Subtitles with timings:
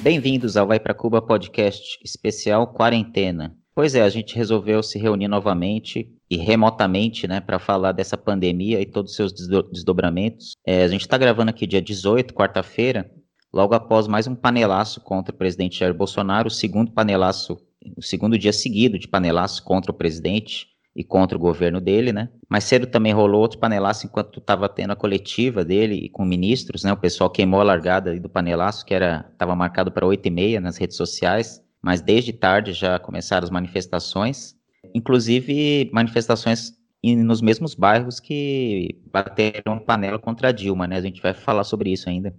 [0.00, 3.56] Bem-vindos ao Vai para Cuba podcast especial Quarentena.
[3.74, 8.80] Pois é, a gente resolveu se reunir novamente e remotamente, né, para falar dessa pandemia
[8.80, 10.52] e todos os seus desdobramentos.
[10.64, 13.10] É, a gente está gravando aqui dia 18, quarta-feira,
[13.52, 17.58] logo após mais um panelaço contra o presidente Jair Bolsonaro, o segundo panelaço,
[17.96, 22.28] o segundo dia seguido de panelaço contra o presidente e contra o governo dele, né?
[22.48, 26.82] Mais cedo também rolou outro panelaço enquanto estava tendo a coletiva dele e com ministros,
[26.82, 26.92] né?
[26.92, 30.60] O pessoal queimou a largada do panelaço, que era estava marcado para 8 e meia
[30.60, 34.56] nas redes sociais, mas desde tarde já começaram as manifestações,
[34.92, 40.96] inclusive manifestações nos mesmos bairros que bateram panela contra Dilma, né?
[40.96, 42.34] A gente vai falar sobre isso ainda.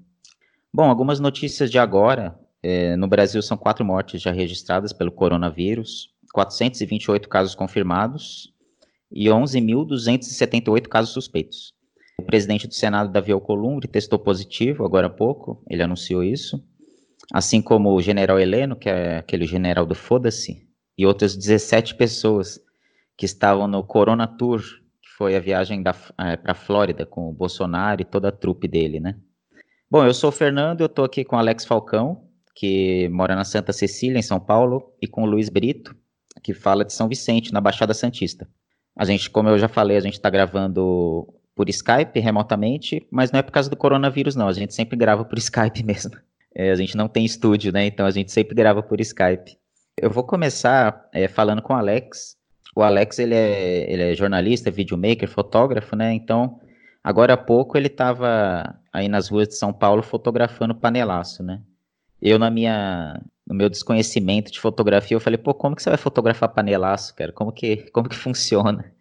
[0.73, 2.38] Bom, algumas notícias de agora.
[2.62, 6.09] É, no Brasil são quatro mortes já registradas pelo coronavírus.
[6.33, 8.53] 428 casos confirmados
[9.11, 11.73] e 11.278 casos suspeitos.
[12.19, 16.61] O presidente do Senado, Davi Alcolumbre, testou positivo agora há pouco, ele anunciou isso.
[17.33, 22.59] Assim como o general Heleno, que é aquele general do Foda-se, e outras 17 pessoas
[23.16, 25.81] que estavam no Corona Tour, que foi a viagem
[26.19, 29.16] é, para a Flórida com o Bolsonaro e toda a trupe dele, né?
[29.89, 33.72] Bom, eu sou o Fernando, eu estou aqui com Alex Falcão, que mora na Santa
[33.72, 35.95] Cecília, em São Paulo, e com o Luiz Brito,
[36.42, 38.48] que fala de São Vicente, na Baixada Santista.
[38.95, 43.40] A gente, como eu já falei, a gente está gravando por Skype remotamente, mas não
[43.40, 44.48] é por causa do coronavírus, não.
[44.48, 46.12] A gente sempre grava por Skype mesmo.
[46.56, 47.86] É, a gente não tem estúdio, né?
[47.86, 49.58] Então a gente sempre grava por Skype.
[49.98, 52.38] Eu vou começar é, falando com o Alex.
[52.76, 56.14] O Alex, ele é, ele é jornalista, videomaker, fotógrafo, né?
[56.14, 56.59] Então,
[57.03, 61.62] agora há pouco ele estava aí nas ruas de São Paulo fotografando panelaço, né?
[62.22, 65.97] Eu, na minha no meu desconhecimento de fotografia, eu falei, pô, como que você vai
[65.97, 67.31] fotografar panelaço, cara?
[67.34, 68.94] Como que, como que funciona?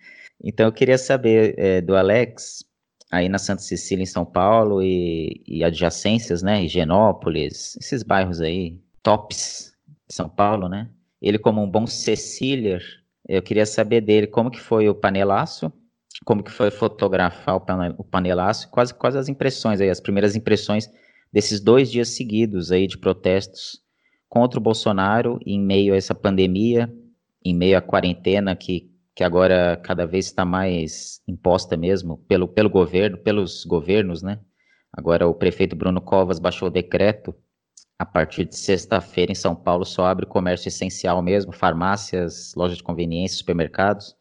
[0.43, 2.65] Então eu queria saber é, do Alex,
[3.11, 6.65] aí na Santa Cecília, em São Paulo, e, e adjacências, né?
[6.65, 9.73] Higienópolis, esses bairros aí, tops
[10.09, 10.89] de São Paulo, né?
[11.21, 12.83] Ele como um bom Cecílier,
[13.29, 15.71] eu queria saber dele como que foi o panelaço,
[16.25, 20.89] como que foi fotografar o panelaço, quase, quase as impressões aí, as primeiras impressões
[21.31, 23.87] desses dois dias seguidos aí de protestos
[24.29, 26.93] contra o Bolsonaro em meio a essa pandemia,
[27.45, 32.69] em meio à quarentena que, que agora cada vez está mais imposta mesmo pelo, pelo
[32.69, 34.39] governo, pelos governos, né?
[34.93, 37.35] Agora o prefeito Bruno Covas baixou o decreto.
[37.99, 42.83] A partir de sexta-feira em São Paulo só abre comércio essencial mesmo, farmácias, lojas de
[42.83, 44.17] conveniência, supermercados.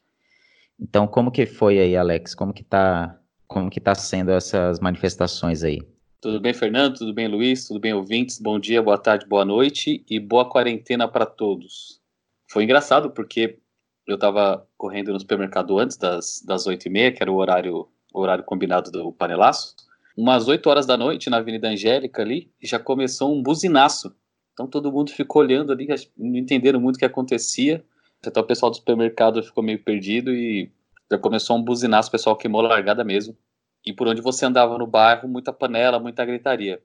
[0.79, 2.33] Então, como que foi aí, Alex?
[2.33, 5.79] Como que tá, como que tá sendo essas manifestações aí?
[6.19, 6.97] Tudo bem, Fernando?
[6.97, 7.67] Tudo bem, Luiz?
[7.67, 8.39] Tudo bem, ouvintes?
[8.39, 12.01] Bom dia, boa tarde, boa noite e boa quarentena para todos.
[12.49, 13.59] Foi engraçado porque
[14.07, 18.43] eu estava correndo no supermercado antes das, das 8h30, que era o horário, o horário
[18.43, 19.75] combinado do panelaço.
[20.17, 24.11] Umas 8 horas da noite, na Avenida Angélica ali, já começou um buzinaço.
[24.53, 27.85] Então todo mundo ficou olhando ali, não entenderam muito o que acontecia.
[28.25, 30.71] Até o pessoal do supermercado ficou meio perdido e
[31.11, 33.37] já começou um buzinaço, o pessoal queimou a largada mesmo
[33.85, 36.81] e por onde você andava no bairro, muita panela, muita gritaria.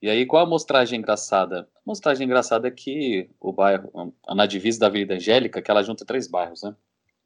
[0.00, 1.68] E aí, qual a mostragem engraçada?
[1.74, 6.04] A mostragem engraçada é que o bairro, na divisa da Avenida Angélica, que ela junta
[6.04, 6.74] três bairros, né?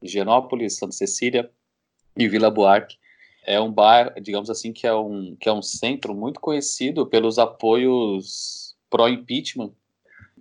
[0.02, 1.50] Higienópolis, Santa Cecília
[2.16, 2.96] e Vila Buarque.
[3.44, 7.38] É um bairro, digamos assim, que é um, que é um centro muito conhecido pelos
[7.38, 9.72] apoios pró-impeachment.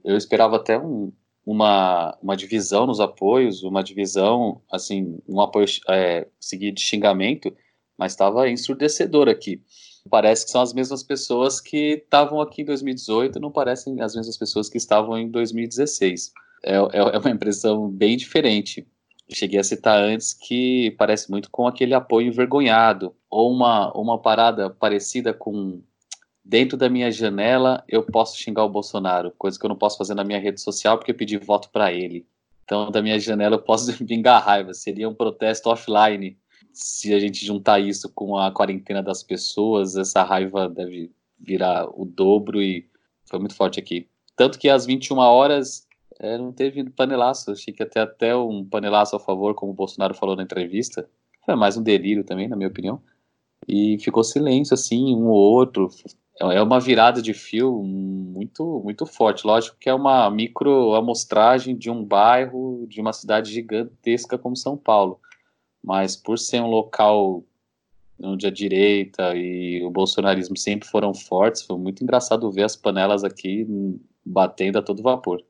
[0.04, 1.12] Eu esperava até um,
[1.46, 7.56] uma, uma divisão nos apoios, uma divisão, assim, um apoio é, seguido de xingamento,
[8.00, 9.62] mas estava ensurdecedor aqui.
[10.10, 14.38] Parece que são as mesmas pessoas que estavam aqui em 2018, não parecem as mesmas
[14.38, 16.32] pessoas que estavam em 2016.
[16.64, 18.88] É, é, é uma impressão bem diferente.
[19.32, 24.70] Cheguei a citar antes que parece muito com aquele apoio envergonhado, ou uma, uma parada
[24.70, 25.82] parecida com
[26.44, 30.16] dentro da minha janela eu posso xingar o Bolsonaro, coisa que eu não posso fazer
[30.16, 32.26] na minha rede social porque eu pedi voto para ele.
[32.64, 34.74] Então, da minha janela eu posso vingar raiva.
[34.74, 36.38] Seria um protesto offline
[36.80, 42.06] se a gente juntar isso com a quarentena das pessoas, essa raiva deve virar o
[42.06, 42.88] dobro e
[43.26, 44.08] foi muito forte aqui.
[44.34, 45.86] Tanto que às 21 horas
[46.18, 50.14] é, não teve panelaço, achei que até, até um panelaço a favor, como o Bolsonaro
[50.14, 51.06] falou na entrevista.
[51.46, 53.02] Foi mais um delírio também, na minha opinião.
[53.68, 55.90] E ficou silêncio, assim, um ou outro.
[56.40, 59.46] É uma virada de fio muito, muito forte.
[59.46, 64.78] Lógico que é uma micro amostragem de um bairro, de uma cidade gigantesca como São
[64.78, 65.20] Paulo
[65.84, 67.44] mas por ser um local
[68.22, 73.24] onde a direita e o bolsonarismo sempre foram fortes, foi muito engraçado ver as panelas
[73.24, 73.66] aqui
[74.26, 75.42] batendo a todo vapor.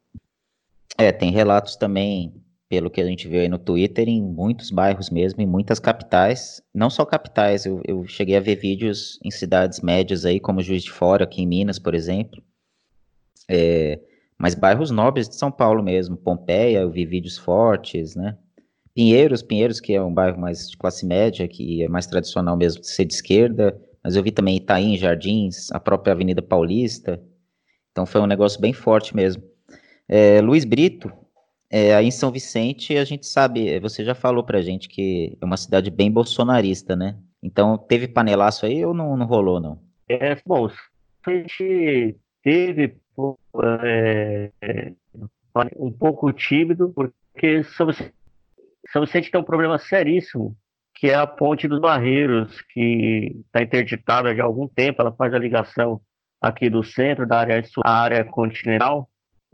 [0.97, 2.33] É, tem relatos também,
[2.67, 6.61] pelo que a gente viu aí no Twitter, em muitos bairros mesmo, em muitas capitais,
[6.73, 10.83] não só capitais, eu, eu cheguei a ver vídeos em cidades médias aí, como Juiz
[10.83, 12.43] de Fora, aqui em Minas, por exemplo,
[13.49, 13.99] É,
[14.37, 18.37] mas bairros nobres de São Paulo mesmo, Pompeia, eu vi vídeos fortes, né?
[18.99, 22.81] Pinheiros, Pinheiros, que é um bairro mais de classe média, que é mais tradicional mesmo
[22.81, 27.17] de ser de esquerda, mas eu vi também Itaim, Jardins, a própria Avenida Paulista,
[27.93, 29.41] então foi um negócio bem forte mesmo.
[30.05, 31.09] É, Luiz Brito,
[31.69, 35.45] é, aí em São Vicente, a gente sabe, você já falou pra gente que é
[35.45, 37.15] uma cidade bem bolsonarista, né?
[37.41, 39.79] Então, teve panelaço aí ou não, não rolou, não?
[40.09, 40.69] É, bom,
[41.25, 42.97] a gente teve
[43.63, 44.51] é,
[45.77, 48.18] um pouco tímido, porque São Vicente,
[48.91, 50.55] São Vicente tem um problema seríssimo,
[50.95, 55.33] que é a ponte dos Barreiros, que está interditada já há algum tempo, ela faz
[55.33, 56.01] a ligação
[56.41, 59.09] aqui do centro, da área, área continental,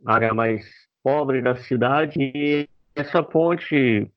[0.06, 0.66] a área mais
[1.04, 4.10] pobre da cidade e essa ponte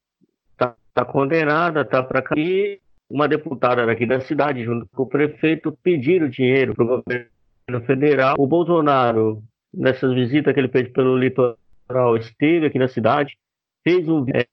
[0.52, 2.80] está tá condenada, está para cair.
[3.10, 8.36] Uma deputada daqui da cidade, junto com o prefeito, pediram dinheiro para o governo federal.
[8.38, 9.42] O Bolsonaro,
[9.72, 13.38] nessas visitas que ele fez pelo litoral, esteve aqui na cidade,
[13.82, 14.46] fez um, é,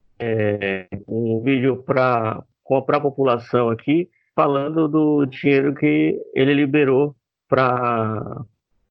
[1.07, 7.15] um vídeo para a população aqui, falando do dinheiro que ele liberou
[7.47, 8.45] para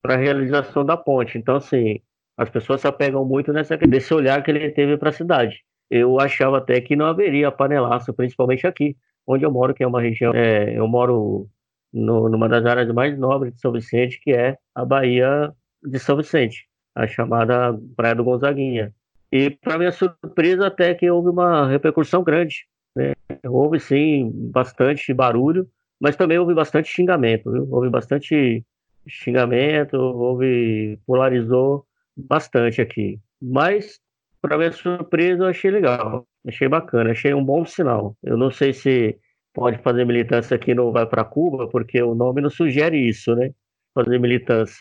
[0.04, 1.38] a realização da ponte.
[1.38, 2.00] Então, assim,
[2.36, 5.62] as pessoas se apegam muito nessa desse olhar que ele teve para a cidade.
[5.90, 10.00] Eu achava até que não haveria panelaço, principalmente aqui, onde eu moro, que é uma
[10.00, 10.32] região.
[10.34, 11.48] É, eu moro
[11.92, 16.16] no, numa das áreas mais nobres de São Vicente, que é a Bahia de São
[16.16, 18.92] Vicente, a chamada Praia do Gonzaguinha.
[19.34, 22.68] E, para minha surpresa, até que houve uma repercussão grande.
[22.94, 23.14] Né?
[23.44, 25.68] Houve, sim, bastante barulho,
[26.00, 27.50] mas também houve bastante xingamento.
[27.50, 27.66] Viu?
[27.68, 28.64] Houve bastante
[29.08, 31.84] xingamento, houve polarizou
[32.16, 33.18] bastante aqui.
[33.42, 33.98] Mas,
[34.40, 36.24] para minha surpresa, eu achei legal.
[36.46, 38.16] Achei bacana, achei um bom sinal.
[38.22, 39.18] Eu não sei se
[39.52, 43.50] pode fazer militância aqui no Vai para Cuba, porque o nome não sugere isso, né?
[43.92, 44.76] Fazer militância.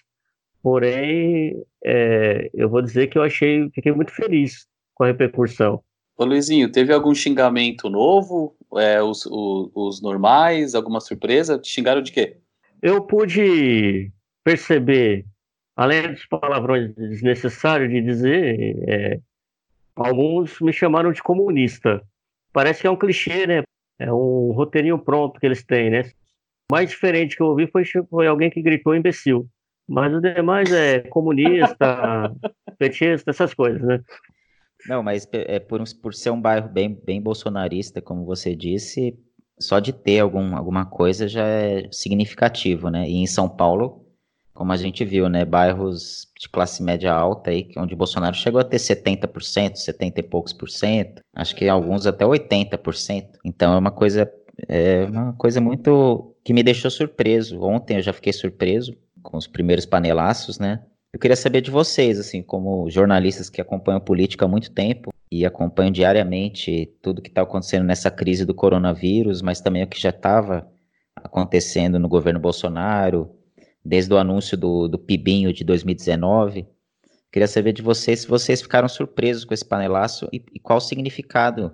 [0.64, 4.66] Porém, é, eu vou dizer que eu achei, fiquei muito feliz
[4.96, 5.84] com a repercussão.
[6.18, 8.56] Ô Luizinho, teve algum xingamento novo?
[8.78, 10.74] É, os, os, os normais?
[10.74, 11.60] Alguma surpresa?
[11.60, 12.38] Te xingaram de quê?
[12.82, 14.10] Eu pude
[14.42, 15.26] perceber
[15.76, 19.20] além dos palavrões desnecessários de dizer, é,
[19.96, 22.02] alguns me chamaram de comunista.
[22.54, 23.64] Parece que é um clichê, né?
[24.00, 26.04] É um roteirinho pronto que eles têm, né?
[26.72, 29.50] O mais diferente que eu ouvi foi, foi alguém que gritou imbecil.
[29.88, 32.34] Mas o demais é comunista,
[32.78, 34.00] petista, essas coisas, né?
[34.88, 39.18] Não, mas é, por, por ser um bairro bem, bem bolsonarista, como você disse,
[39.60, 43.08] só de ter algum, alguma coisa já é significativo, né?
[43.08, 44.06] E em São Paulo,
[44.54, 48.64] como a gente viu, né, bairros de classe média alta aí, onde Bolsonaro chegou a
[48.64, 53.40] ter 70%, 70 e poucos por cento, acho que alguns até 80%.
[53.44, 54.32] Então é uma coisa
[54.68, 57.62] é uma coisa muito que me deixou surpreso.
[57.62, 60.84] Ontem eu já fiquei surpreso com os primeiros panelaços, né?
[61.14, 65.46] Eu queria saber de vocês, assim, como jornalistas que acompanham política há muito tempo e
[65.46, 70.10] acompanham diariamente tudo que está acontecendo nessa crise do coronavírus, mas também o que já
[70.10, 70.68] estava
[71.16, 73.30] acontecendo no governo Bolsonaro,
[73.84, 76.68] desde o anúncio do, do Pibinho de 2019.
[77.32, 80.82] Queria saber de vocês se vocês ficaram surpresos com esse panelaço e, e qual o
[80.82, 81.74] significado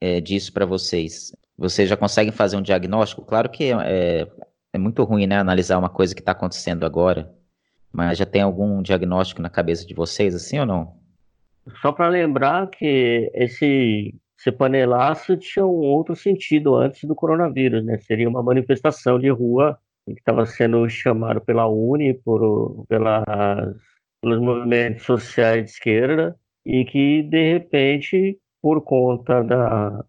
[0.00, 1.32] é, disso para vocês.
[1.56, 3.22] Vocês já conseguem fazer um diagnóstico?
[3.22, 4.26] Claro que é,
[4.72, 7.32] é muito ruim né, analisar uma coisa que está acontecendo agora,
[7.92, 11.00] mas já tem algum diagnóstico na cabeça de vocês, assim ou não?
[11.80, 14.14] Só para lembrar que esse,
[14.56, 17.98] panelaço tinha um outro sentido antes do coronavírus, né?
[17.98, 23.24] Seria uma manifestação de rua que estava sendo chamado pela Uni, por, pelas,
[24.20, 30.04] pelos movimentos sociais de esquerda, e que, de repente, por conta da,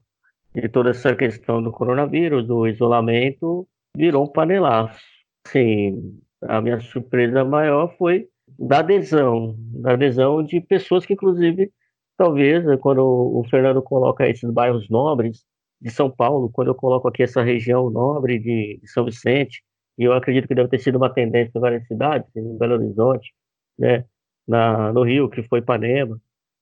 [0.56, 5.00] de toda essa questão do coronavírus, do isolamento, virou um panelaço.
[5.48, 8.28] Sim, a minha surpresa maior foi
[8.60, 11.72] da adesão, da adesão de pessoas que, inclusive,
[12.18, 15.44] talvez, quando o Fernando coloca esses bairros nobres
[15.82, 19.64] de São Paulo, quando eu coloco aqui essa região nobre de, São Vicente,
[19.98, 23.34] e eu acredito que deve ter sido uma tendência em várias cidades, em Belo Horizonte,
[23.78, 24.06] né,
[24.48, 26.20] na, no Rio, que foi Ipanema.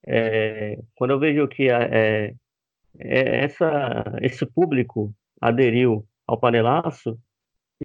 [0.08, 2.34] É, quando eu vejo que é,
[2.98, 7.18] é, essa, esse público aderiu ao panelaço,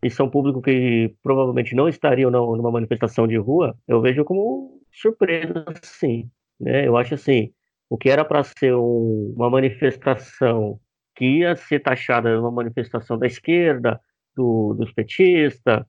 [0.02, 5.64] e são público que provavelmente não estariam numa manifestação de rua, eu vejo como surpresa,
[5.82, 6.28] sim.
[6.60, 6.86] Né?
[6.86, 7.52] Eu acho assim,
[7.88, 10.78] o que era para ser um, uma manifestação
[11.14, 14.00] que ia ser taxada uma manifestação da esquerda,
[14.34, 15.84] do, dos petistas,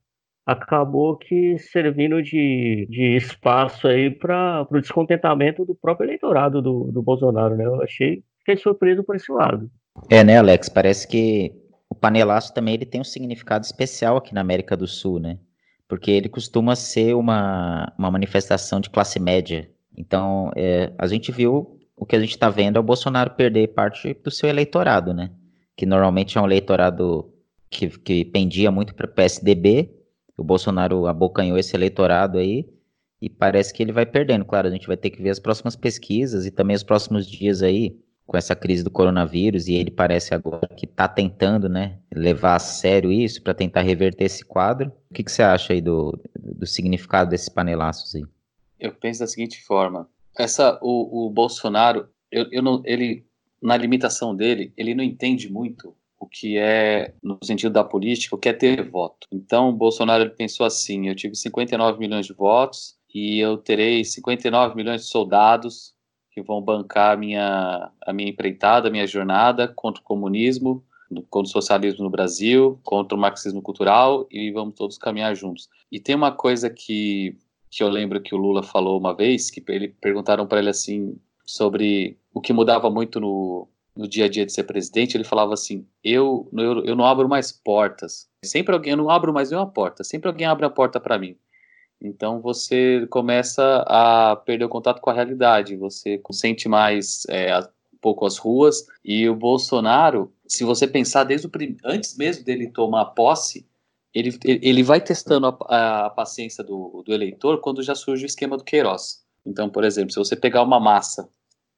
[0.46, 7.02] acabou que servindo de, de espaço aí para o descontentamento do próprio eleitorado do, do
[7.02, 7.66] Bolsonaro, né?
[7.66, 9.68] Eu achei, fiquei surpreso por esse lado.
[10.12, 10.70] É, né, Alex?
[10.70, 11.52] Parece que
[11.96, 15.40] o panelaço também ele tem um significado especial aqui na América do Sul, né?
[15.88, 19.70] porque ele costuma ser uma, uma manifestação de classe média.
[19.96, 23.70] Então, é, a gente viu o que a gente está vendo é o Bolsonaro perder
[23.70, 25.32] parte do seu eleitorado, né?
[25.78, 27.32] Que normalmente é um eleitorado
[27.70, 29.92] que, que pendia muito para o PSDB.
[30.38, 32.68] O Bolsonaro abocanhou esse eleitorado aí
[33.22, 34.44] e parece que ele vai perdendo.
[34.44, 37.62] Claro, a gente vai ter que ver as próximas pesquisas e também os próximos dias
[37.62, 42.56] aí com essa crise do coronavírus e ele parece agora que está tentando, né, levar
[42.56, 44.92] a sério isso para tentar reverter esse quadro.
[45.10, 48.26] O que, que você acha aí do, do significado desses panelaços aí?
[48.80, 53.26] Eu penso da seguinte forma: essa o, o Bolsonaro, eu, eu não, ele
[53.62, 58.40] na limitação dele, ele não entende muito o que é no sentido da política, o
[58.40, 59.28] que é ter voto.
[59.32, 64.04] Então, o Bolsonaro ele pensou assim: eu tive 59 milhões de votos e eu terei
[64.04, 65.95] 59 milhões de soldados
[66.36, 70.84] que vão bancar a minha, a minha empreitada, a minha jornada contra o comunismo,
[71.30, 75.70] contra o socialismo no Brasil, contra o marxismo cultural e vamos todos caminhar juntos.
[75.90, 77.38] E tem uma coisa que,
[77.72, 81.18] que eu lembro que o Lula falou uma vez, que ele perguntaram para ele assim
[81.46, 85.54] sobre o que mudava muito no, no dia a dia de ser presidente, ele falava
[85.54, 88.28] assim: eu, eu, eu não abro mais portas.
[88.44, 91.38] Sempre alguém, eu não abro mais nenhuma porta, sempre alguém abre a porta para mim.
[92.02, 97.98] Então você começa a perder o contato com a realidade, você sente mais é, um
[98.02, 98.86] pouco as ruas.
[99.04, 101.78] E o Bolsonaro, se você pensar desde o prim...
[101.84, 103.66] antes mesmo dele tomar posse,
[104.14, 108.58] ele, ele vai testando a, a paciência do, do eleitor quando já surge o esquema
[108.58, 109.24] do Queiroz.
[109.46, 111.30] Então, por exemplo, se você pegar uma massa,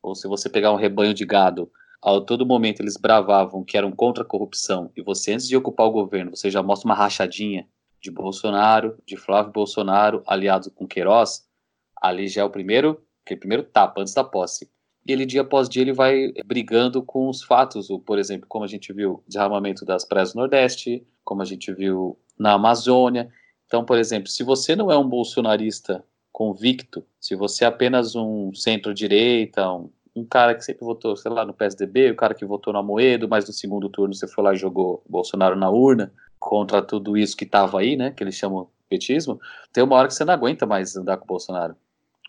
[0.02, 1.70] ou se você pegar um rebanho de gado,
[2.02, 5.88] a todo momento eles bravavam que eram contra a corrupção, e você, antes de ocupar
[5.88, 7.68] o governo, você já mostra uma rachadinha
[8.08, 11.46] de Bolsonaro, de Flávio Bolsonaro, aliado com Queiroz,
[12.02, 14.70] ali já é o primeiro, aquele primeiro tapa antes da posse.
[15.06, 18.68] E ele, dia após dia, ele vai brigando com os fatos, por exemplo, como a
[18.68, 23.30] gente viu, derramamento das praias do Nordeste, como a gente viu na Amazônia.
[23.66, 28.54] Então, por exemplo, se você não é um bolsonarista convicto, se você é apenas um
[28.54, 32.72] centro-direita, um, um, cara que sempre votou, sei lá, no PSDB, o cara que votou
[32.72, 36.82] no Amoedo, mas no segundo turno você foi lá e jogou Bolsonaro na urna, contra
[36.82, 39.40] tudo isso que estava aí, né, que eles chamam petismo,
[39.74, 41.76] tem uma hora que você não aguenta mais andar com o Bolsonaro.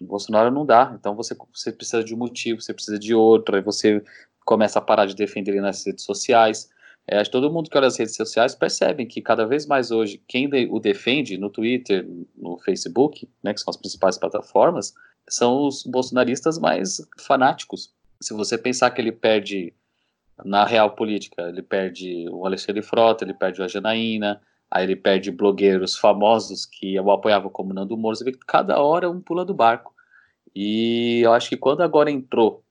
[0.00, 3.56] O Bolsonaro não dá, então você, você precisa de um motivo, você precisa de outro,
[3.56, 4.02] aí você
[4.44, 6.70] começa a parar de defender ele nas redes sociais.
[7.06, 10.48] É, todo mundo que olha as redes sociais percebe que cada vez mais hoje quem
[10.70, 14.94] o defende no Twitter, no Facebook, né, que são as principais plataformas,
[15.28, 17.92] são os bolsonaristas mais fanáticos.
[18.20, 19.72] Se você pensar que ele perde
[20.44, 21.42] na real política.
[21.42, 24.40] Ele perde o Alexandre Frota, ele perde o Janaína,
[24.70, 28.16] aí ele perde blogueiros famosos que o apoiavam como Nando Moro.
[28.16, 29.94] Você vê que cada hora um pula do barco.
[30.54, 32.64] E eu acho que quando agora entrou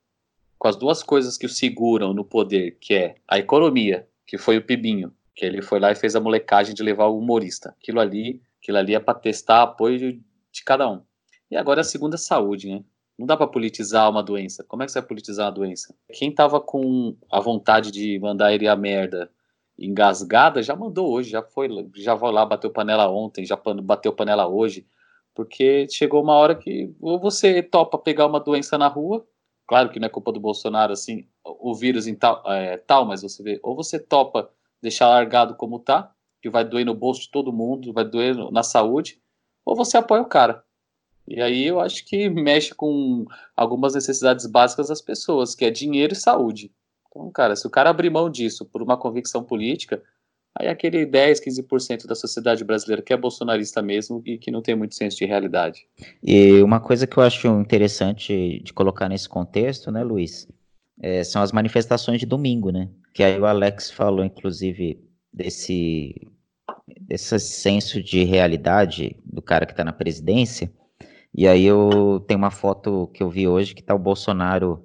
[0.58, 4.58] com as duas coisas que o seguram no poder, que é a economia, que foi
[4.58, 7.76] o Pibinho, que ele foi lá e fez a molecagem de levar o humorista.
[7.80, 10.22] Aquilo ali, aquilo ali é para testar apoio de,
[10.52, 11.02] de cada um.
[11.50, 12.84] E agora a segunda saúde, né?
[13.18, 14.64] Não dá para politizar uma doença.
[14.64, 15.96] Como é que você vai politizar a doença?
[16.14, 19.30] Quem tava com a vontade de mandar ele a merda
[19.78, 24.48] engasgada já mandou hoje, já foi, já vai lá, bateu panela ontem, já bateu panela
[24.48, 24.88] hoje,
[25.36, 29.26] porque chegou uma hora que ou você topa pegar uma doença na rua,
[29.68, 33.22] claro que não é culpa do Bolsonaro, assim, o vírus em tal, é, tal mas
[33.22, 34.50] você vê, ou você topa
[34.82, 38.64] deixar largado como tá, que vai doer no bolso de todo mundo, vai doer na
[38.64, 39.22] saúde,
[39.66, 40.64] ou você apoia o cara.
[41.28, 46.14] E aí eu acho que mexe com algumas necessidades básicas das pessoas, que é dinheiro
[46.14, 46.72] e saúde.
[47.10, 50.02] Então, cara, se o cara abrir mão disso por uma convicção política,
[50.56, 54.76] aí aquele 10, 15% da sociedade brasileira que é bolsonarista mesmo e que não tem
[54.76, 55.86] muito senso de realidade.
[56.24, 60.48] E uma coisa que eu acho interessante de colocar nesse contexto, né, Luiz,
[61.02, 62.90] é, são as manifestações de domingo, né?
[63.14, 65.00] Que aí o Alex falou, inclusive,
[65.32, 66.16] desse,
[67.02, 70.72] desse senso de realidade do cara que está na presidência.
[71.38, 74.84] E aí eu tenho uma foto que eu vi hoje que tá o Bolsonaro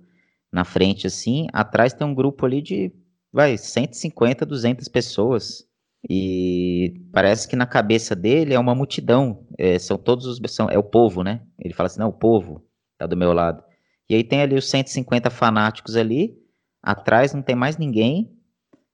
[0.52, 2.92] na frente assim, atrás tem um grupo ali de,
[3.32, 5.66] vai, 150, 200 pessoas.
[6.10, 10.76] E parece que na cabeça dele é uma multidão, é, são todos os são, é
[10.76, 11.40] o povo, né?
[11.58, 12.62] Ele fala assim: "Não, o povo
[12.98, 13.62] tá do meu lado".
[14.10, 16.36] E aí tem ali os 150 fanáticos ali,
[16.82, 18.30] atrás não tem mais ninguém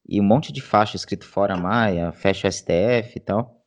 [0.09, 3.58] e um monte de faixa escrito fora Maia, fecha STF e tal.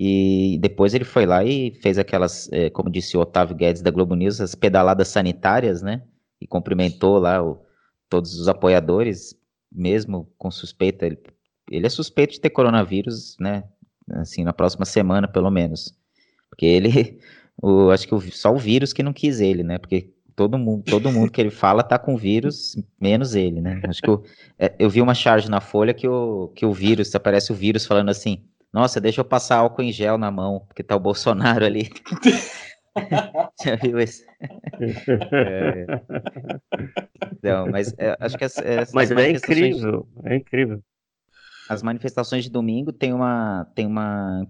[0.00, 3.90] E depois ele foi lá e fez aquelas, é, como disse o Otávio Guedes da
[3.90, 6.04] Globo News, as pedaladas sanitárias, né?
[6.40, 7.60] E cumprimentou lá o,
[8.08, 9.34] todos os apoiadores,
[9.72, 11.04] mesmo com suspeita.
[11.04, 11.18] Ele,
[11.68, 13.64] ele é suspeito de ter coronavírus, né?
[14.12, 15.92] Assim, na próxima semana, pelo menos.
[16.48, 17.18] Porque ele,
[17.60, 19.78] o, acho que o, só o vírus que não quis ele, né?
[19.78, 23.80] Porque todo mundo, todo mundo que ele fala tá com vírus, menos ele, né?
[23.88, 24.22] Acho que eu,
[24.56, 27.84] é, eu vi uma charge na Folha que o, que o vírus, aparece o vírus
[27.84, 31.64] falando assim Nossa, deixa eu passar álcool em gel na mão, porque tá o Bolsonaro
[31.64, 31.90] ali.
[33.64, 34.24] Já viu isso?
[35.32, 35.86] é...
[37.42, 40.82] Não, mas é, acho que essa, essa mas é incrível, é incrível.
[41.68, 44.46] As manifestações de domingo tem uma, tem uma,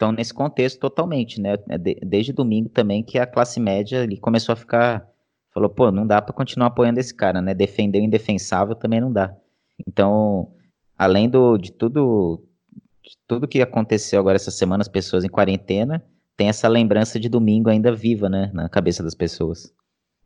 [0.00, 1.56] estão nesse contexto totalmente, né?
[1.68, 5.06] É desde domingo também que a classe média ali começou a ficar,
[5.52, 7.52] falou, pô, não dá para continuar apoiando esse cara, né?
[7.52, 9.36] Defender o indefensável também não dá.
[9.86, 10.52] Então,
[10.96, 12.49] além do, de tudo, de
[13.26, 16.04] tudo que aconteceu agora essa semana, as pessoas em quarentena,
[16.36, 19.74] tem essa lembrança de domingo ainda viva, né, na cabeça das pessoas.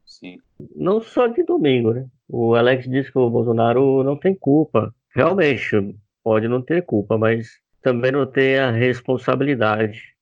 [0.05, 0.39] Sim.
[0.77, 2.07] Não só de domingo, né?
[2.29, 4.95] O Alex disse que o Bolsonaro não tem culpa.
[5.15, 7.49] Realmente, pode não ter culpa, mas
[7.83, 10.15] também não tem a responsabilidade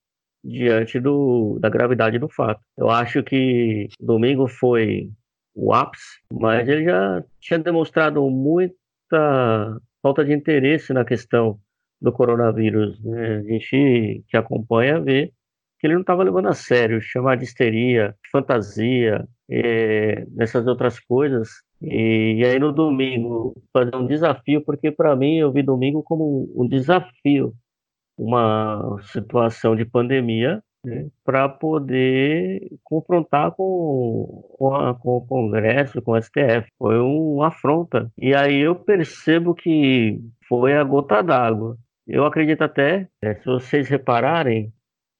[0.43, 2.61] diante do, da gravidade do fato.
[2.77, 5.09] Eu acho que domingo foi
[5.55, 11.59] o ápice, mas ele já tinha demonstrado muita falta de interesse na questão
[12.03, 13.01] do coronavírus.
[13.03, 13.37] Né?
[13.37, 15.31] A gente que acompanha vê
[15.79, 21.49] que ele não estava levando a sério, chamar de histeria, fantasia, é, nessas outras coisas.
[21.81, 26.49] E, e, aí no domingo fazer um desafio, porque para mim eu vi domingo como
[26.55, 27.53] um desafio,
[28.17, 36.11] uma situação de pandemia né, para poder confrontar com, com, a, com, o Congresso, com
[36.11, 36.67] o STF.
[36.77, 38.11] Foi uma afronta.
[38.17, 41.77] E aí eu percebo que foi a gota d'água.
[42.07, 44.73] Eu acredito até, né, se vocês repararem,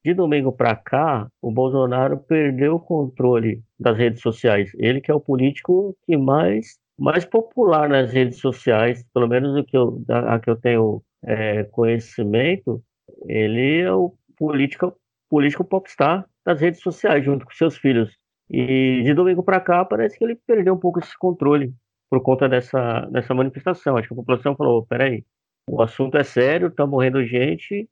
[0.04, 4.70] de domingo para cá, o Bolsonaro perdeu o controle das redes sociais.
[4.78, 9.64] Ele que é o político que mais mais popular nas redes sociais, pelo menos o
[9.64, 12.84] que eu, a, que eu tenho é, conhecimento,
[13.28, 14.96] ele é o político,
[15.30, 18.16] político popstar das redes sociais, junto com seus filhos.
[18.50, 21.74] E de domingo para cá, parece que ele perdeu um pouco esse controle
[22.10, 23.98] por conta dessa, dessa manifestação.
[23.98, 25.24] Acho que a população falou: peraí,
[25.68, 27.90] o assunto é sério, está morrendo gente,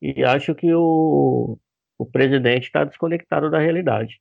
[0.00, 1.58] e acho que o,
[1.98, 4.20] o presidente está desconectado da realidade.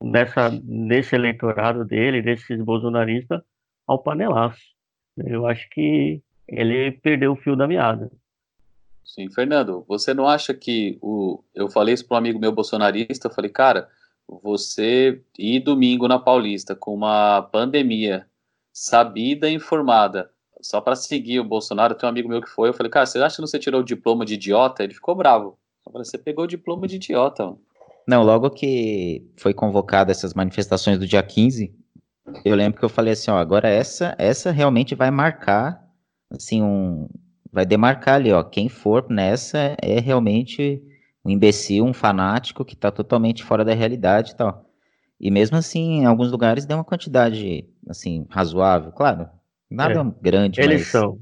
[0.00, 3.42] Nessa, nesse eleitorado dele, desses bolsonaristas,
[3.86, 4.60] ao panelaço.
[5.16, 8.10] Eu acho que ele perdeu o fio da meada.
[9.02, 11.42] Sim, Fernando, você não acha que o.
[11.54, 13.88] Eu falei isso para um amigo meu bolsonarista, eu falei, cara,
[14.28, 18.26] você ir domingo na Paulista com uma pandemia
[18.70, 22.74] sabida e informada, só para seguir o Bolsonaro, tem um amigo meu que foi, eu
[22.74, 24.82] falei, cara, você acha que você tirou o diploma de idiota?
[24.82, 25.58] Ele ficou bravo.
[25.86, 27.60] Eu falei, você pegou o diploma de idiota, mano.
[28.06, 31.74] Não, logo que foi convocada essas manifestações do dia 15,
[32.42, 35.86] eu lembro que eu falei assim, ó, agora essa, essa realmente vai marcar,
[36.30, 37.06] assim, um,
[37.52, 40.82] vai demarcar ali, ó, quem for nessa é realmente
[41.22, 44.64] um imbecil, um fanático que tá totalmente fora da realidade e tal.
[45.20, 49.28] E mesmo assim, em alguns lugares deu uma quantidade, assim, razoável, claro,
[49.70, 50.22] nada é.
[50.22, 50.88] grande, Eles mas...
[50.88, 51.18] são.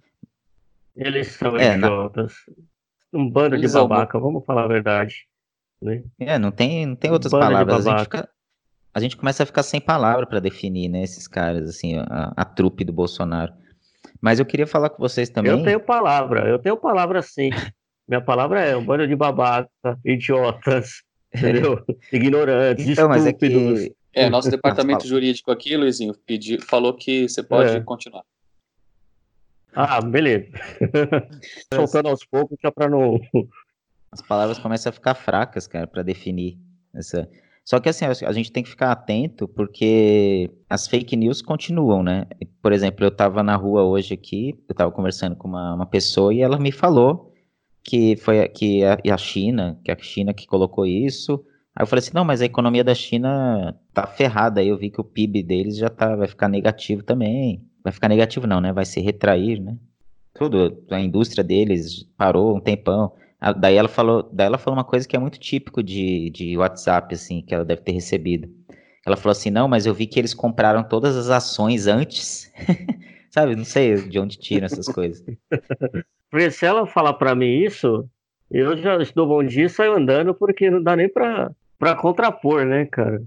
[0.94, 2.34] Eles são é, idiotas.
[3.12, 3.20] Na...
[3.20, 5.26] Um bando Eles de babaca, vamos falar a verdade.
[5.80, 6.02] Né?
[6.18, 7.86] É, não tem, não tem outras um palavras.
[7.86, 8.28] A gente, fica,
[8.92, 12.44] a gente começa a ficar sem palavra para definir, né, esses caras, assim, a, a
[12.44, 13.52] trupe do Bolsonaro.
[14.20, 15.52] Mas eu queria falar com vocês também.
[15.52, 17.50] Eu tenho palavra, eu tenho palavra sim.
[18.08, 19.68] Minha palavra é um bando de babaca,
[20.04, 21.02] idiotas,
[21.34, 21.84] entendeu?
[22.12, 23.62] Ignorantes, então, estúpidos.
[23.62, 23.96] Mas é, que...
[24.14, 27.80] é, nosso departamento jurídico aqui, Luizinho, pedi, falou que você pode é.
[27.80, 28.24] continuar.
[29.76, 30.46] Ah, beleza.
[31.72, 33.20] Soltando aos poucos, só para não.
[34.10, 36.58] As palavras começam a ficar fracas, cara, para definir
[36.94, 37.28] essa.
[37.62, 42.24] Só que assim, a gente tem que ficar atento porque as fake news continuam, né?
[42.62, 46.32] Por exemplo, eu estava na rua hoje aqui, eu estava conversando com uma, uma, pessoa
[46.32, 47.34] e ela me falou
[47.82, 51.44] que foi que a, a China, que a China que colocou isso.
[51.74, 54.60] Aí eu falei assim, não, mas a economia da China tá ferrada.
[54.60, 57.65] Aí eu vi que o PIB deles já tá, vai ficar negativo também.
[57.86, 58.72] Vai ficar negativo não, né?
[58.72, 59.76] Vai se retrair, né?
[60.34, 63.12] Tudo, a indústria deles parou um tempão.
[63.58, 67.14] Daí ela falou, daí ela falou uma coisa que é muito típico de, de WhatsApp,
[67.14, 68.48] assim, que ela deve ter recebido.
[69.06, 72.52] Ela falou assim, não, mas eu vi que eles compraram todas as ações antes.
[73.30, 75.24] Sabe, não sei de onde tiram essas coisas.
[76.28, 78.04] Porque se ela falar para mim isso,
[78.50, 82.64] eu já dou bom dia e saio andando, porque não dá nem pra, pra contrapor,
[82.64, 83.22] né, cara?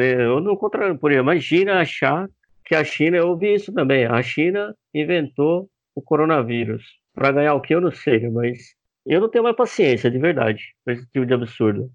[0.00, 1.10] Eu não contrapor.
[1.10, 2.28] Imagina achar
[2.66, 6.84] que a China, eu ouvi isso também, a China inventou o coronavírus.
[7.14, 8.74] Para ganhar o que eu não sei, mas
[9.06, 11.90] eu não tenho mais paciência, de verdade, com esse tipo de absurdo.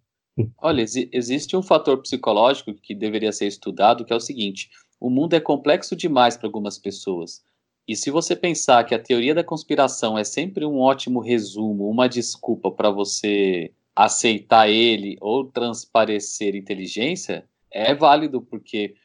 [0.57, 5.35] Olha, existe um fator psicológico que deveria ser estudado, que é o seguinte: o mundo
[5.35, 7.43] é complexo demais para algumas pessoas.
[7.87, 12.07] E se você pensar que a teoria da conspiração é sempre um ótimo resumo, uma
[12.07, 18.95] desculpa para você aceitar ele ou transparecer inteligência, é válido, porque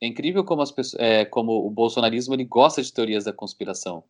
[0.00, 4.04] é incrível como, as pessoas, é, como o bolsonarismo ele gosta de teorias da conspiração.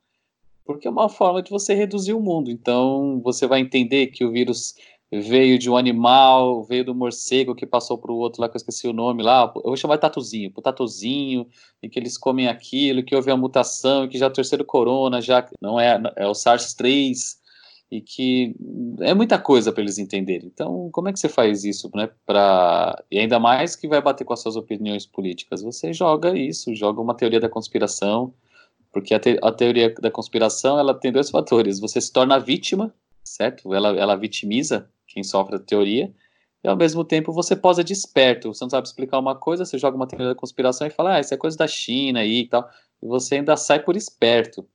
[0.64, 2.50] Porque é uma forma de você reduzir o mundo.
[2.50, 4.74] Então, você vai entender que o vírus
[5.12, 8.58] veio de um animal, veio do morcego que passou para o outro lá, que eu
[8.58, 11.46] esqueci o nome lá, eu vou chamar de tatuzinho, o tatuzinho,
[11.80, 15.20] e que eles comem aquilo, que houve a mutação, que já é o terceiro corona,
[15.20, 17.36] já não é, é o SARS-3,
[17.90, 18.54] e que
[19.00, 20.50] é muita coisa para eles entenderem.
[20.52, 22.08] Então, como é que você faz isso, né?
[22.24, 23.02] Pra...
[23.10, 25.62] E ainda mais que vai bater com as suas opiniões políticas.
[25.62, 28.34] Você joga isso, joga uma teoria da conspiração,
[28.92, 29.38] porque a, te...
[29.42, 31.78] a teoria da conspiração ela tem dois fatores.
[31.78, 33.72] Você se torna vítima, certo?
[33.72, 36.12] Ela, ela vitimiza quem sofre a teoria,
[36.64, 38.52] e ao mesmo tempo você posa de esperto.
[38.52, 41.20] Você não sabe explicar uma coisa, você joga uma teoria da conspiração e fala, ah,
[41.20, 42.68] isso é coisa da China aí e tal,
[43.00, 44.66] e você ainda sai por esperto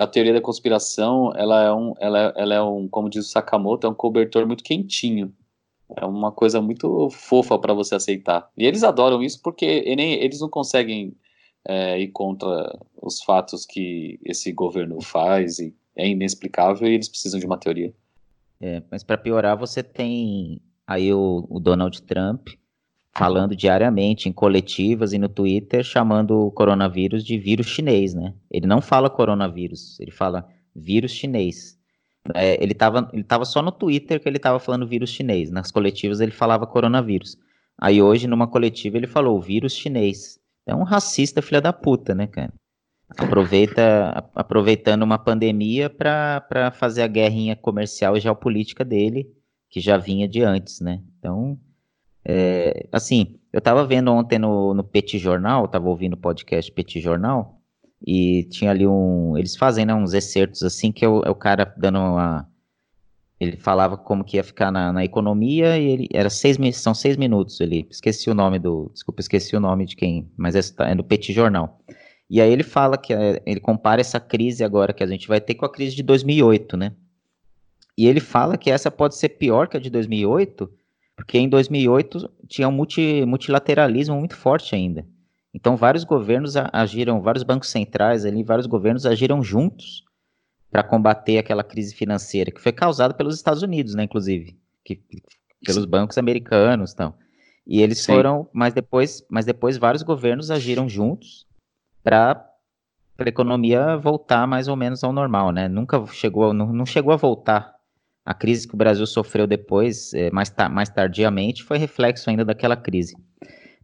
[0.00, 3.86] a teoria da conspiração, ela é um, ela, ela é um, como diz o Sakamoto,
[3.86, 5.30] é um cobertor muito quentinho.
[5.94, 8.48] É uma coisa muito fofa para você aceitar.
[8.56, 11.14] E eles adoram isso porque eles não conseguem
[11.68, 17.38] é, ir contra os fatos que esse governo faz e é inexplicável e eles precisam
[17.38, 17.92] de uma teoria.
[18.58, 22.48] É, mas para piorar, você tem aí o, o Donald Trump
[23.12, 28.34] falando diariamente em coletivas e no Twitter, chamando o coronavírus de vírus chinês, né?
[28.50, 31.78] Ele não fala coronavírus, ele fala vírus chinês.
[32.34, 35.70] É, ele estava ele tava só no Twitter que ele estava falando vírus chinês, nas
[35.70, 37.36] coletivas ele falava coronavírus.
[37.80, 40.38] Aí hoje, numa coletiva, ele falou vírus chinês.
[40.66, 42.52] É um racista filha da puta, né, cara?
[43.18, 49.26] Aproveita, aproveitando uma pandemia para fazer a guerrinha comercial e geopolítica dele,
[49.68, 51.02] que já vinha de antes, né?
[51.18, 51.58] Então,
[52.24, 57.00] é, assim, eu estava vendo ontem no, no Petit Jornal, estava ouvindo o podcast Petit
[57.00, 57.60] Jornal,
[58.06, 59.36] e tinha ali um.
[59.36, 62.48] Eles fazem né, uns excertos assim, que é o, é o, cara dando uma.
[63.38, 67.16] Ele falava como que ia ficar na, na economia e ele era seis são seis
[67.16, 70.94] minutos ele esqueci o nome do desculpa esqueci o nome de quem mas é, é
[70.94, 71.80] no Petit Jornal
[72.28, 75.40] e aí ele fala que é, ele compara essa crise agora que a gente vai
[75.40, 76.92] ter com a crise de 2008 né
[77.96, 80.70] e ele fala que essa pode ser pior que a de 2008
[81.20, 85.06] porque em 2008 tinha um multi, multilateralismo muito forte ainda.
[85.52, 90.02] Então vários governos agiram, vários bancos centrais ali, vários governos agiram juntos
[90.70, 94.98] para combater aquela crise financeira que foi causada pelos Estados Unidos, né, inclusive, que,
[95.62, 97.12] pelos bancos americanos, então.
[97.66, 98.14] E eles Sim.
[98.14, 101.46] foram, mas depois, mas depois vários governos agiram juntos
[102.02, 102.42] para
[103.18, 105.68] a economia voltar mais ou menos ao normal, né?
[105.68, 107.74] Nunca chegou, não, não chegou a voltar
[108.30, 112.44] a crise que o Brasil sofreu depois, é, mais, ta mais tardiamente, foi reflexo ainda
[112.44, 113.16] daquela crise.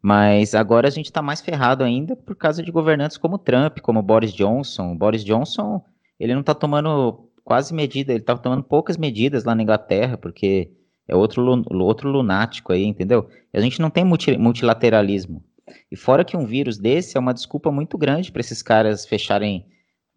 [0.01, 4.01] Mas agora a gente está mais ferrado ainda por causa de governantes como Trump, como
[4.01, 4.93] Boris Johnson.
[4.93, 5.83] O Boris Johnson,
[6.17, 10.71] ele não está tomando quase medida, ele está tomando poucas medidas lá na Inglaterra, porque
[11.09, 13.29] é outro, outro lunático aí, entendeu?
[13.53, 15.43] A gente não tem multi multilateralismo.
[15.91, 19.67] E fora que um vírus desse é uma desculpa muito grande para esses caras fecharem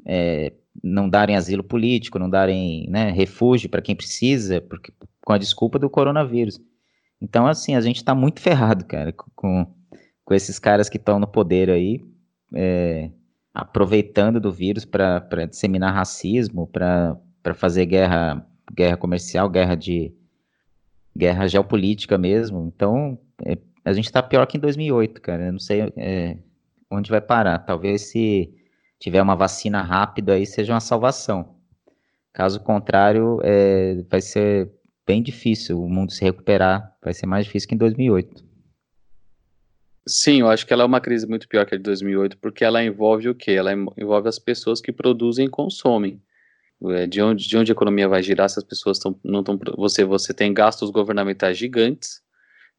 [0.05, 5.37] é, não darem asilo político, não darem né, refúgio para quem precisa, porque, com a
[5.37, 6.59] desculpa do coronavírus.
[7.21, 9.67] Então, assim, a gente está muito ferrado, cara, com,
[10.23, 12.01] com esses caras que estão no poder aí,
[12.53, 13.11] é,
[13.53, 17.19] aproveitando do vírus para disseminar racismo, para
[17.55, 20.13] fazer guerra, guerra comercial, guerra de
[21.15, 22.71] guerra geopolítica mesmo.
[22.73, 25.47] Então, é, a gente está pior que em 2008, cara.
[25.47, 26.37] Eu não sei é,
[26.89, 27.59] onde vai parar.
[27.59, 28.53] Talvez se
[28.99, 31.55] tiver uma vacina rápida aí seja uma salvação.
[32.33, 34.71] Caso contrário, é, vai ser
[35.05, 38.47] bem difícil o mundo se recuperar, vai ser mais difícil que em 2008.
[40.07, 42.63] Sim, eu acho que ela é uma crise muito pior que a de 2008, porque
[42.63, 43.51] ela envolve o quê?
[43.51, 46.21] Ela envolve as pessoas que produzem e consomem.
[46.87, 49.59] É, de onde, de onde a economia vai girar se as pessoas estão não estão
[49.75, 52.21] você você tem gastos governamentais gigantes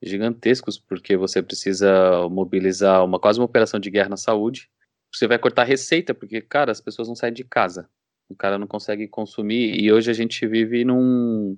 [0.03, 4.71] gigantescos porque você precisa mobilizar uma quase uma operação de guerra na saúde
[5.13, 7.89] você vai cortar receita, porque, cara, as pessoas não saem de casa.
[8.29, 9.81] O cara não consegue consumir.
[9.81, 11.57] E hoje a gente vive num.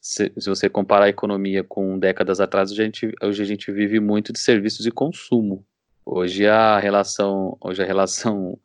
[0.00, 3.98] Se, se você comparar a economia com décadas atrás, a gente, hoje a gente vive
[3.98, 5.66] muito de serviços e consumo.
[6.04, 8.56] Hoje a relação, hoje a relação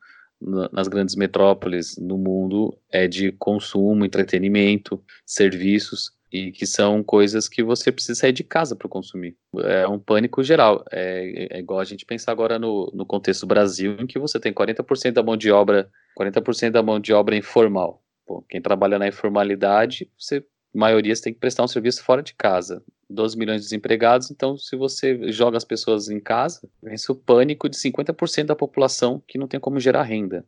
[0.72, 7.62] nas grandes metrópoles no mundo é de consumo, entretenimento, serviços e que são coisas que
[7.62, 9.36] você precisa sair de casa para consumir.
[9.64, 10.86] É um pânico geral.
[10.92, 14.54] É, é, igual a gente pensar agora no, no contexto Brasil, em que você tem
[14.54, 18.02] 40% da mão de obra, 40% da mão de obra informal.
[18.26, 22.34] Pô, quem trabalha na informalidade, você, maioria você tem que prestar um serviço fora de
[22.34, 22.82] casa.
[23.10, 27.68] 12 milhões de desempregados, então se você joga as pessoas em casa, vence o pânico
[27.68, 30.46] de 50% da população que não tem como gerar renda.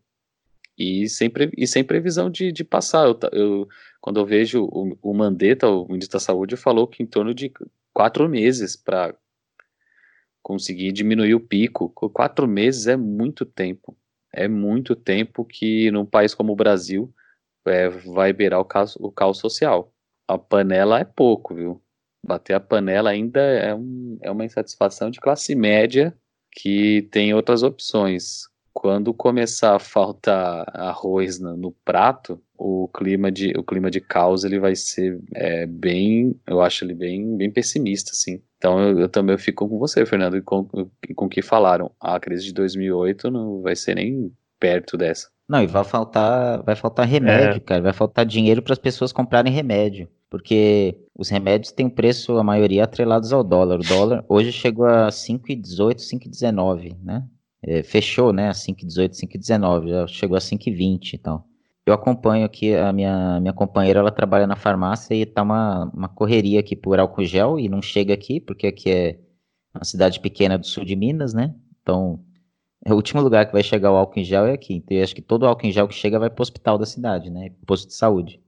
[0.78, 3.06] E sem, e sem previsão de, de passar.
[3.06, 3.68] Eu, eu,
[4.02, 7.52] quando eu vejo o, o Mandetta, o ministro da Saúde, falou que em torno de
[7.94, 9.16] quatro meses para
[10.42, 11.90] conseguir diminuir o pico.
[11.90, 13.98] Quatro meses é muito tempo.
[14.34, 17.14] é muito tempo que num país como o Brasil
[17.66, 19.94] é, vai beirar o caos, o caos social.
[20.28, 21.82] A panela é pouco, viu?
[22.26, 26.18] Bater a panela ainda é, um, é uma insatisfação de classe média
[26.52, 28.44] que tem outras opções.
[28.74, 34.44] Quando começar a faltar arroz no, no prato, o clima de o clima de caos
[34.44, 38.42] ele vai ser é, bem, eu acho ele bem bem pessimista, assim.
[38.58, 40.66] Então eu, eu também fico com você, Fernando, e com,
[41.16, 41.92] com o que falaram.
[42.00, 45.28] A crise de 2008 não vai ser nem perto dessa.
[45.48, 47.60] Não, e vai faltar, vai faltar remédio, é.
[47.60, 52.38] cara, vai faltar dinheiro para as pessoas comprarem remédio, porque os remédios têm um preço,
[52.38, 53.80] a maioria, atrelados ao dólar.
[53.80, 57.28] O dólar hoje chegou a 5,18, 5,19, né?
[57.66, 61.48] É, fechou, né, a 5,18, 5,19, já chegou a 5,20 e tal.
[61.86, 66.10] Eu acompanho aqui, a minha, minha companheira, ela trabalha na farmácia e tá uma, uma
[66.10, 69.20] correria aqui por álcool gel e não chega aqui, porque aqui é
[69.74, 71.54] uma cidade pequena do sul de Minas, né?
[71.82, 72.20] Então,
[72.86, 74.76] é o último lugar que vai chegar o álcool em gel é aqui.
[74.76, 76.86] Então, eu acho que todo o álcool em gel que chega vai pro hospital da
[76.86, 77.52] cidade, né?
[77.66, 78.42] Posto de saúde.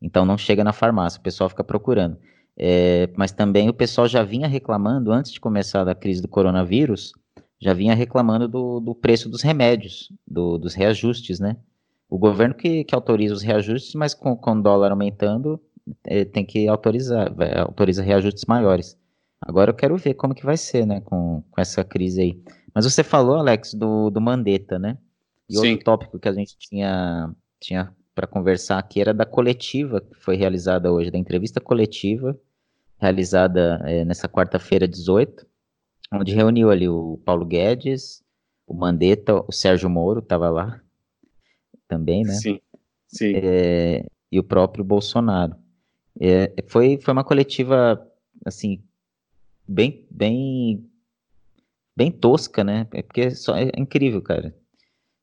[0.00, 2.18] Então, não chega na farmácia, o pessoal fica procurando.
[2.56, 7.12] É, mas também o pessoal já vinha reclamando, antes de começar a crise do coronavírus,
[7.60, 11.56] já vinha reclamando do, do preço dos remédios, do, dos reajustes, né?
[12.08, 15.60] o governo que, que autoriza os reajustes, mas com, com o dólar aumentando,
[16.04, 18.98] é, tem que autorizar, autoriza reajustes maiores.
[19.40, 22.42] Agora eu quero ver como que vai ser, né, com, com essa crise aí.
[22.74, 24.98] Mas você falou, Alex, do, do Mandetta, né?
[25.48, 25.72] E Sim.
[25.72, 30.36] outro tópico que a gente tinha, tinha para conversar aqui era da coletiva que foi
[30.36, 32.38] realizada hoje, da entrevista coletiva
[33.00, 35.46] realizada é, nessa quarta-feira, 18,
[36.12, 38.22] onde reuniu ali o Paulo Guedes,
[38.66, 40.80] o Mandetta, o Sérgio Moro estava lá,
[41.86, 42.34] também, né?
[42.34, 42.60] Sim,
[43.06, 43.32] sim.
[43.34, 45.56] É, e o próprio Bolsonaro.
[46.20, 48.06] É, foi, foi uma coletiva,
[48.44, 48.82] assim,
[49.66, 50.84] bem, bem,
[51.96, 52.86] bem tosca, né?
[52.92, 54.54] É porque só, é incrível, cara.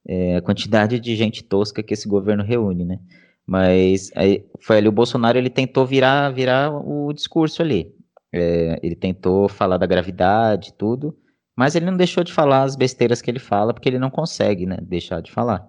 [0.08, 3.00] É, a quantidade de gente tosca que esse governo reúne, né?
[3.46, 7.95] Mas aí, foi ali o Bolsonaro, ele tentou virar, virar o discurso ali.
[8.36, 11.18] É, ele tentou falar da gravidade, tudo,
[11.56, 14.66] mas ele não deixou de falar as besteiras que ele fala, porque ele não consegue,
[14.66, 15.66] né, deixar de falar.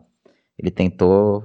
[0.59, 1.45] Ele tentou.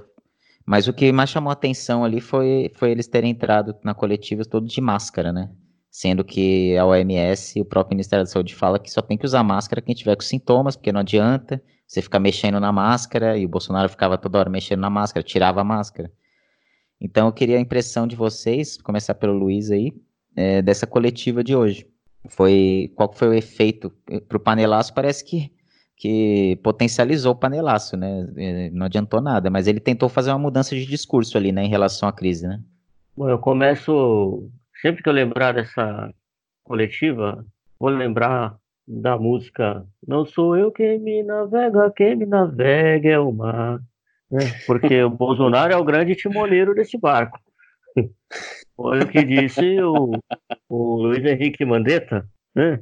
[0.66, 4.44] Mas o que mais chamou a atenção ali foi, foi eles terem entrado na coletiva
[4.44, 5.50] todo de máscara, né?
[5.90, 9.42] Sendo que a OMS o próprio Ministério da Saúde fala que só tem que usar
[9.44, 13.48] máscara quem tiver com sintomas, porque não adianta você ficar mexendo na máscara, e o
[13.48, 16.10] Bolsonaro ficava toda hora mexendo na máscara, tirava a máscara.
[16.98, 19.92] Então eu queria a impressão de vocês, começar pelo Luiz aí,
[20.36, 21.86] é, dessa coletiva de hoje.
[22.28, 23.92] Foi qual foi o efeito
[24.28, 24.94] para o panelaço?
[24.94, 25.50] Parece que
[26.02, 28.26] que potencializou o panelaço, né?
[28.36, 31.68] É, não adiantou nada, mas ele tentou fazer uma mudança de discurso ali, né, em
[31.68, 32.60] relação à crise, né?
[33.16, 36.12] Bom, eu começo sempre que eu lembrar dessa
[36.64, 37.46] coletiva,
[37.78, 43.30] vou lembrar da música Não sou eu quem me navega, quem me navega é o
[43.30, 43.78] mar,
[44.28, 44.40] né?
[44.66, 47.38] Porque o Bolsonaro é o grande timoneiro desse barco.
[48.82, 50.12] Olha o que disse o,
[50.68, 52.80] o Luiz Henrique Mandetta, né?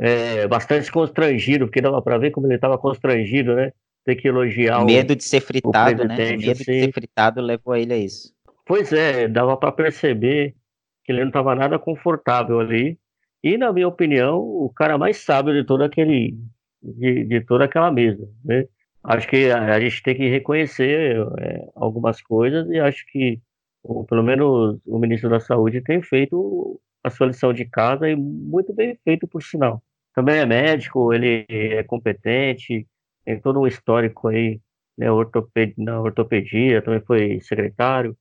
[0.00, 3.72] é, bastante constrangido, porque dava para ver como ele estava constrangido, né?
[4.04, 6.16] Ter que elogiar Medo o, de ser fritado, né?
[6.16, 6.64] Medo assim.
[6.64, 8.32] de ser fritado levou ele a isso.
[8.66, 10.54] Pois é, dava para perceber
[11.04, 12.98] que ele não estava nada confortável ali.
[13.42, 16.36] E, na minha opinião, o cara mais sábio de todo aquele,
[16.82, 18.66] de, de toda aquela mesa, né?
[19.02, 23.40] Acho que a, a gente tem que reconhecer é, algumas coisas e acho que,
[23.82, 28.16] ou, pelo menos, o ministro da Saúde tem feito a sua lição de casa e
[28.16, 29.82] muito bem feito, por sinal.
[30.14, 32.86] Também é médico, ele é competente,
[33.24, 34.60] tem todo um histórico aí
[34.98, 38.16] né, ortoped na ortopedia, também foi secretário.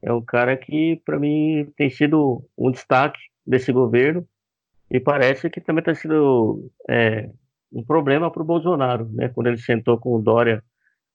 [0.00, 4.26] É um cara que, para mim, tem sido um destaque desse governo
[4.90, 7.30] e parece que também está sendo é,
[7.72, 9.28] um problema para o Bolsonaro, né?
[9.28, 10.62] Quando ele sentou com o Dória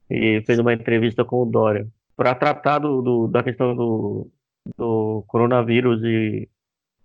[0.10, 1.88] e fez uma entrevista com o Dória
[2.24, 4.32] para tratar do, do, da questão do,
[4.78, 6.48] do coronavírus e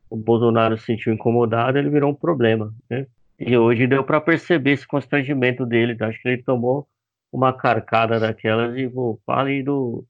[0.08, 3.04] o Bolsonaro se sentiu incomodado, ele virou um problema, né?
[3.36, 5.96] E hoje deu para perceber esse constrangimento dele.
[6.00, 6.86] Acho que ele tomou
[7.32, 10.04] uma carcada daquelas e vou fale do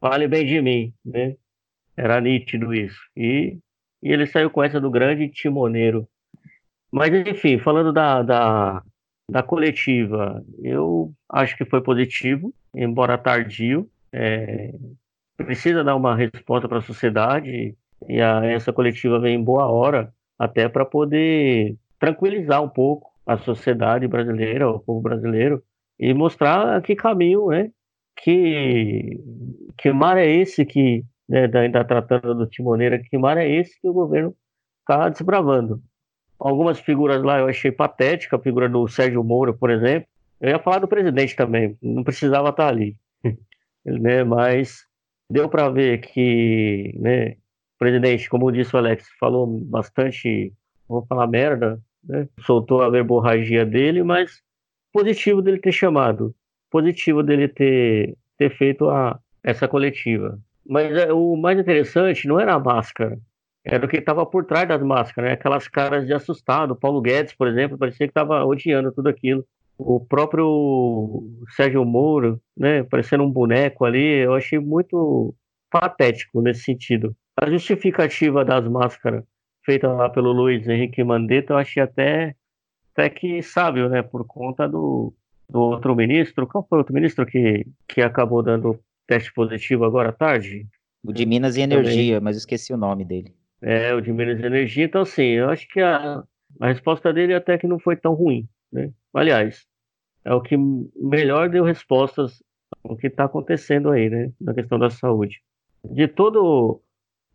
[0.00, 1.36] fale bem de mim, né?
[1.96, 2.98] Era nítido isso.
[3.16, 3.56] E,
[4.02, 6.04] e ele saiu com essa do grande timoneiro.
[6.90, 8.82] Mas enfim, falando da, da,
[9.30, 13.88] da coletiva, eu acho que foi positivo, embora tardio.
[14.12, 14.74] É,
[15.36, 17.76] precisa dar uma resposta para a sociedade
[18.08, 23.38] e a, essa coletiva vem em boa hora, até para poder tranquilizar um pouco a
[23.38, 25.62] sociedade brasileira, o povo brasileiro,
[25.98, 27.70] e mostrar que caminho, né?
[28.16, 29.20] Que,
[29.78, 33.88] que mar é esse que, né, ainda tratando do timoneira, que mar é esse que
[33.88, 34.34] o governo
[34.80, 35.80] está desbravando.
[36.38, 40.08] Algumas figuras lá eu achei patética, a figura do Sérgio Moura, por exemplo,
[40.40, 42.96] Eu ia falar do presidente também, não precisava estar ali.
[43.84, 44.24] Né?
[44.24, 44.86] Mas
[45.30, 50.52] deu para ver que né, o presidente, como disse o Alex, falou bastante,
[50.88, 52.28] vou falar merda, né?
[52.40, 54.42] soltou a verborragia dele, mas
[54.92, 56.34] positivo dele ter chamado,
[56.70, 60.38] positivo dele ter, ter feito a, essa coletiva.
[60.66, 63.18] Mas é, o mais interessante não era a máscara,
[63.64, 65.34] era o que estava por trás das máscaras, né?
[65.34, 66.74] aquelas caras de assustado.
[66.74, 69.44] Paulo Guedes, por exemplo, parecia que estava odiando tudo aquilo.
[69.84, 71.22] O próprio
[71.56, 75.34] Sérgio Moro, né, parecendo um boneco ali, eu achei muito
[75.70, 77.16] patético nesse sentido.
[77.36, 79.24] A justificativa das máscaras
[79.64, 82.34] feita lá pelo Luiz Henrique Mandetta, eu achei até,
[82.92, 85.14] até que sábio, né, por conta do,
[85.48, 86.46] do outro ministro.
[86.46, 90.66] Qual foi o outro ministro que, que acabou dando teste positivo agora à tarde?
[91.04, 93.34] O de Minas e Energia, mas esqueci o nome dele.
[93.60, 94.84] É, o de Minas e Energia.
[94.84, 96.22] Então, assim, eu acho que a,
[96.60, 98.90] a resposta dele até que não foi tão ruim, né?
[99.14, 99.66] Aliás,
[100.24, 102.42] é o que melhor deu respostas
[102.84, 105.42] ao que está acontecendo aí, né, na questão da saúde.
[105.84, 106.80] De todo,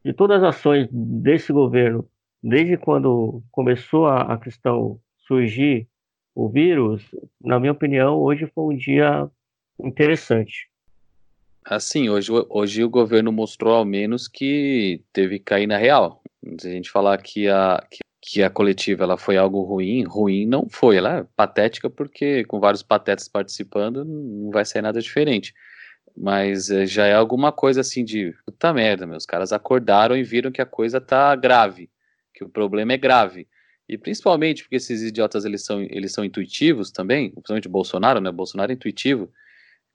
[0.04, 2.08] de todas as ações desse governo,
[2.42, 5.88] desde quando começou a, a questão surgir
[6.34, 7.04] o vírus,
[7.42, 9.30] na minha opinião, hoje foi um dia
[9.84, 10.70] interessante.
[11.66, 16.22] Assim, hoje, hoje o governo mostrou ao menos que teve cair na real.
[16.60, 20.46] Se a gente falar que a, que, que a coletiva ela foi algo ruim, ruim
[20.46, 20.98] não foi.
[20.98, 25.54] Ela é patética porque com vários patetas participando não vai sair nada diferente.
[26.16, 30.52] Mas é, já é alguma coisa assim de puta merda, meus caras acordaram e viram
[30.52, 31.90] que a coisa tá grave,
[32.34, 33.48] que o problema é grave.
[33.88, 38.32] E principalmente porque esses idiotas eles são, eles são intuitivos também, principalmente o Bolsonaro, né?
[38.32, 39.32] Bolsonaro é intuitivo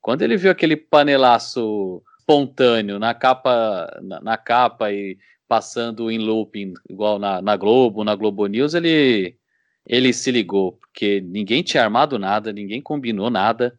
[0.03, 5.17] quando ele viu aquele panelaço espontâneo na capa, na, na capa e
[5.53, 9.37] passando em looping, igual na, na, Globo, na Globo News, ele,
[9.85, 13.77] ele se ligou, porque ninguém tinha armado nada, ninguém combinou nada,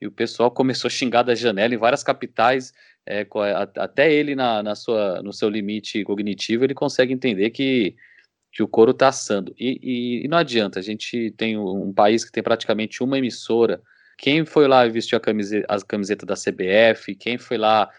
[0.00, 2.72] e o pessoal começou a xingar da janela em várias capitais,
[3.06, 3.26] é,
[3.76, 7.94] até ele na, na, sua, no seu limite cognitivo, ele consegue entender que,
[8.50, 9.54] que o couro está assando.
[9.58, 13.82] E, e, e, não adianta, a gente tem um país que tem praticamente uma emissora,
[14.16, 17.90] quem foi lá e vestiu a camiseta, a camiseta da CBF, quem foi lá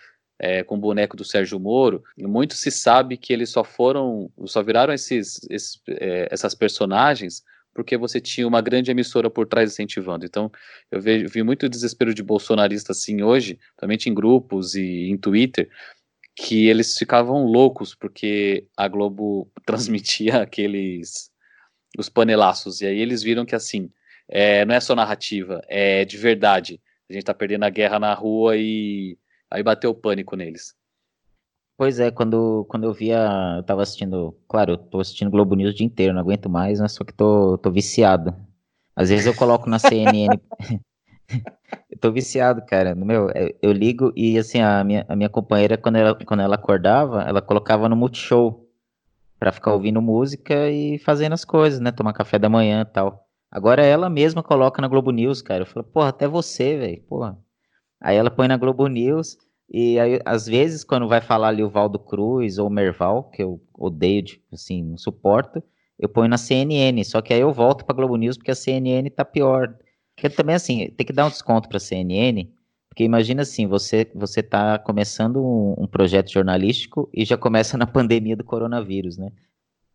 [0.44, 4.64] é, com o boneco do Sérgio Moro, muito se sabe que eles só foram, só
[4.64, 10.26] viraram esses, esses é, essas personagens porque você tinha uma grande emissora por trás incentivando.
[10.26, 10.52] Então,
[10.92, 15.70] eu vi, vi muito desespero de bolsonarista assim hoje, principalmente em grupos e em Twitter,
[16.36, 21.30] que eles ficavam loucos porque a Globo transmitia aqueles
[21.98, 23.90] os panelaços e aí eles viram que assim
[24.28, 26.82] é, não é só narrativa, é de verdade.
[27.10, 29.18] A gente tá perdendo a guerra na rua e
[29.52, 30.74] aí bateu o pânico neles.
[31.78, 35.74] Pois é, quando, quando eu via, eu tava assistindo, claro, eu tô assistindo Globo News
[35.74, 38.36] o dia inteiro, não aguento mais, mas só que tô, tô viciado.
[38.96, 40.40] Às vezes eu coloco na CNN,
[41.90, 45.78] eu tô viciado, cara, meu, eu, eu, ligo e assim, a minha, a minha companheira,
[45.78, 48.68] quando ela, quando ela acordava, ela colocava no Multishow,
[49.42, 53.28] pra ficar ouvindo música e fazendo as coisas, né, tomar café da manhã e tal.
[53.50, 55.64] Agora ela mesma coloca na Globo News, cara.
[55.64, 57.40] Eu falo, porra, até você, velho, porra.
[58.02, 59.38] Aí ela põe na Globo News
[59.74, 63.42] e aí, às vezes, quando vai falar ali o Valdo Cruz ou o Merval, que
[63.42, 65.64] eu odeio, tipo, assim, não suporto,
[65.98, 67.02] eu ponho na CNN.
[67.06, 69.74] Só que aí eu volto pra Globo News porque a CNN tá pior.
[70.14, 72.50] Porque também, assim, tem que dar um desconto pra CNN,
[72.90, 77.88] porque imagina assim, você, você tá começando um, um projeto jornalístico e já começa na
[77.88, 79.32] pandemia do coronavírus, né?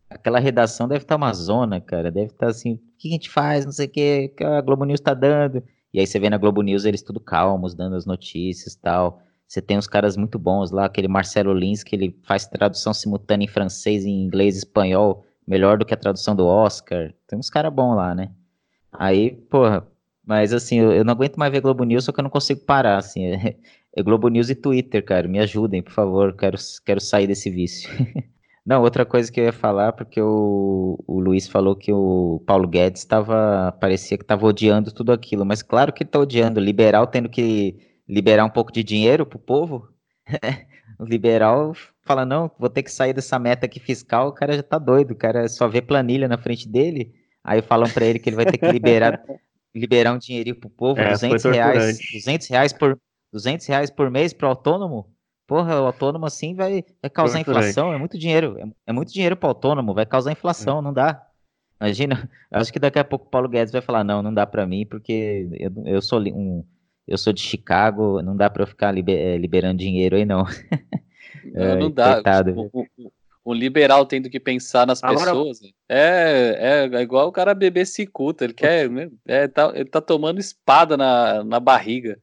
[0.09, 2.11] Aquela redação deve estar tá uma zona, cara.
[2.11, 4.63] Deve estar tá assim, o que a gente faz, não sei o que, que a
[4.63, 5.63] Globo News está dando.
[5.97, 9.23] E aí você vê na Globo News eles tudo calmos, dando as notícias e tal.
[9.49, 13.47] Você tem uns caras muito bons lá, aquele Marcelo Lins, que ele faz tradução simultânea
[13.47, 17.15] em francês, em inglês, espanhol, melhor do que a tradução do Oscar.
[17.27, 18.31] Tem uns caras bons lá, né?
[18.93, 19.87] Aí, porra,
[20.23, 22.99] mas assim, eu, não aguento mais ver Globo News, só que eu não consigo parar,
[22.99, 23.25] assim.
[23.29, 23.57] É,
[23.97, 25.27] é Globo News e Twitter, cara.
[25.27, 26.37] Me ajudem, por favor.
[26.37, 27.89] Quero, quero sair desse vício.
[28.67, 32.67] Não, outra coisa que eu ia falar, porque o, o Luiz falou que o Paulo
[32.67, 37.29] Guedes estava, parecia que estava odiando tudo aquilo, mas claro que está odiando, liberal tendo
[37.29, 37.77] que
[38.09, 39.89] liberar um pouco de dinheiro para o povo,
[40.99, 44.65] o liberal fala, não, vou ter que sair dessa meta aqui fiscal, o cara já
[44.65, 47.15] tá doido, o cara só vê planilha na frente dele,
[47.45, 49.23] aí falam para ele que ele vai ter que liberar,
[49.73, 52.99] liberar um dinheirinho pro povo, é, 200 reais, 200 reais por,
[53.33, 55.15] 200 reais por mês para autônomo,
[55.47, 58.59] Porra, o autônomo assim vai, vai causar inflação, é muito dinheiro.
[58.59, 60.83] É, é muito dinheiro para autônomo, vai causar inflação, é.
[60.83, 61.25] não dá.
[61.81, 64.67] Imagina, acho que daqui a pouco o Paulo Guedes vai falar: não, não dá para
[64.67, 66.65] mim, porque eu, eu sou um.
[67.07, 70.45] Eu sou de Chicago, não dá para eu ficar liber, eh, liberando dinheiro aí, não.
[71.55, 72.15] Não, não dá.
[72.15, 72.69] Coitado.
[72.73, 73.13] O, o,
[73.47, 75.31] um liberal tendo que pensar nas Agora...
[75.31, 75.61] pessoas.
[75.89, 80.01] É, é, é igual o cara beber cicuta, ele quer, né, é, tá, ele tá
[80.01, 82.19] tomando espada na, na barriga,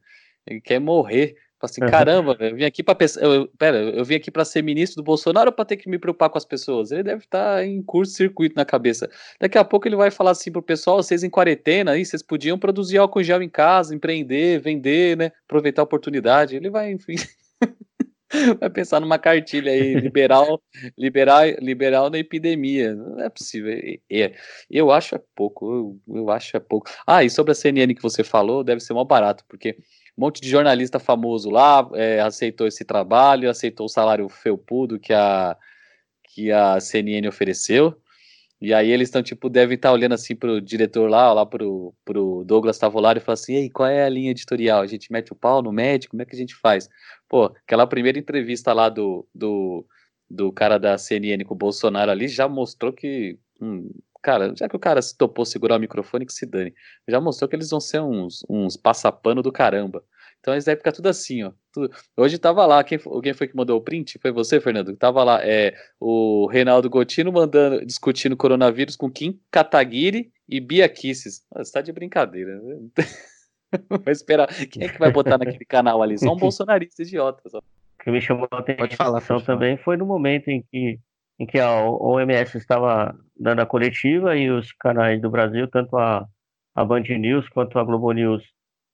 [0.46, 1.34] ele quer morrer.
[1.64, 1.90] Assim, uhum.
[1.90, 5.52] caramba, eu vim aqui para eu, pera, eu vim aqui para ser ministro do Bolsonaro
[5.52, 6.90] para ter que me preocupar com as pessoas.
[6.90, 9.10] Ele deve estar tá em curto-circuito na cabeça.
[9.40, 12.58] Daqui a pouco ele vai falar assim pro pessoal, vocês em quarentena aí, vocês podiam
[12.58, 16.56] produzir álcool gel em casa, empreender, vender, né, aproveitar a oportunidade.
[16.56, 17.16] Ele vai, enfim,
[18.60, 20.60] vai pensar numa cartilha aí, liberal,
[20.98, 22.94] liberal, liberal na epidemia.
[22.94, 23.72] Não é possível.
[24.10, 24.32] É,
[24.70, 26.90] eu acho é pouco, eu, eu acho é pouco.
[27.06, 29.76] Ah, e sobre a CNN que você falou, deve ser mal barato, porque
[30.16, 35.12] um monte de jornalista famoso lá é, aceitou esse trabalho, aceitou o salário felpudo que
[35.12, 35.56] a,
[36.32, 37.96] que a CNN ofereceu.
[38.60, 41.92] E aí eles estão, tipo, devem estar tá olhando assim pro diretor lá, lá pro,
[42.04, 44.80] pro Douglas Tavolari e falar assim, ei, qual é a linha editorial?
[44.80, 46.12] A gente mete o pau no médico?
[46.12, 46.88] Como é que a gente faz?
[47.28, 49.84] Pô, aquela primeira entrevista lá do, do,
[50.30, 53.90] do cara da CNN com o Bolsonaro ali já mostrou que hum,
[54.24, 56.72] cara, já que o cara se topou segurar o microfone, que se dane.
[57.06, 60.02] Já mostrou que eles vão ser uns, uns passapano do caramba.
[60.40, 61.52] Então eles devem ficar tudo assim, ó.
[61.72, 61.90] Tudo.
[62.16, 64.18] Hoje tava lá, quem, quem foi que mandou o print?
[64.20, 64.96] Foi você, Fernando?
[64.96, 71.42] Tava lá, é, o Reinaldo Gotino mandando, discutindo coronavírus com Kim Kataguiri e Bia Kisses.
[71.54, 72.60] Você tá de brincadeira.
[72.62, 72.88] Né?
[74.02, 74.48] vai esperar.
[74.70, 76.18] Quem é que vai botar naquele canal ali?
[76.18, 77.42] Só um bolsonarista idiota.
[77.48, 77.58] Só.
[77.58, 80.98] O que me chamou a atenção também foi no momento em que
[81.38, 86.26] em que a OMS estava dando a coletiva e os canais do Brasil, tanto a,
[86.74, 88.42] a Band News quanto a Globo News,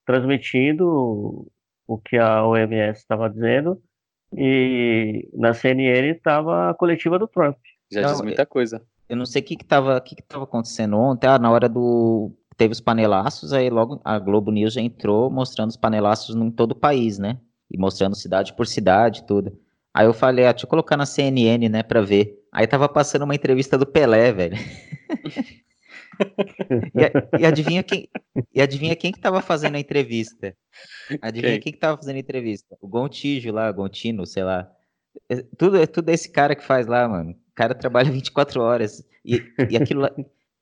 [0.05, 1.47] transmitindo
[1.87, 3.81] o que a OMS estava dizendo,
[4.33, 7.57] e na CNN estava a coletiva do Trump.
[7.91, 8.81] Já diz muita coisa.
[9.09, 12.31] Eu não sei o que estava que que que acontecendo ontem, ah, na hora do.
[12.55, 16.71] Teve os panelaços, aí logo a Globo News já entrou mostrando os panelaços em todo
[16.71, 17.37] o país, né?
[17.69, 19.51] E mostrando cidade por cidade, tudo.
[19.93, 22.39] Aí eu falei, ah, deixa eu colocar na CNN, né, pra ver.
[22.51, 24.55] Aí tava passando uma entrevista do Pelé, velho.
[26.95, 28.07] e, e, adivinha quem,
[28.53, 30.55] e adivinha quem que tava fazendo a entrevista?
[31.21, 32.77] Adivinha quem, quem que tava fazendo a entrevista?
[32.81, 34.71] O Gontijo lá, Gontino, sei lá.
[35.29, 37.31] É, tudo, é tudo esse cara que faz lá, mano.
[37.31, 39.03] O cara trabalha 24 horas.
[39.25, 40.11] E, e, aquilo, lá,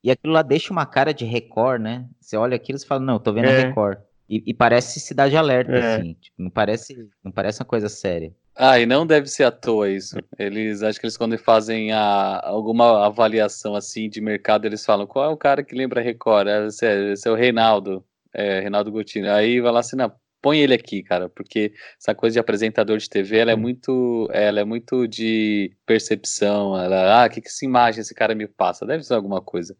[0.02, 2.08] e aquilo lá deixa uma cara de Record, né?
[2.20, 3.62] Você olha aquilo e fala, não, tô vendo é.
[3.62, 3.98] a Record.
[4.28, 5.96] E, e, parece Cidade Alerta, é.
[5.96, 6.14] assim.
[6.14, 8.32] Tipo, não, parece, não parece uma coisa séria.
[8.56, 10.16] Ah, e não deve ser à toa isso.
[10.38, 15.24] Eles acho que eles quando fazem a, alguma avaliação assim de mercado, eles falam qual
[15.24, 16.48] é o cara que lembra Record?
[16.48, 19.30] É, esse, é, esse é o Reinaldo, é, Reinaldo Gutino.
[19.30, 23.08] Aí vai lá assim, não, põe ele aqui, cara, porque essa coisa de apresentador de
[23.08, 23.60] TV, ela é hum.
[23.60, 26.76] muito, ela é muito de percepção.
[26.78, 28.86] Ela, ah, que que essa imagem esse cara me passa?
[28.86, 29.76] Deve ser alguma coisa.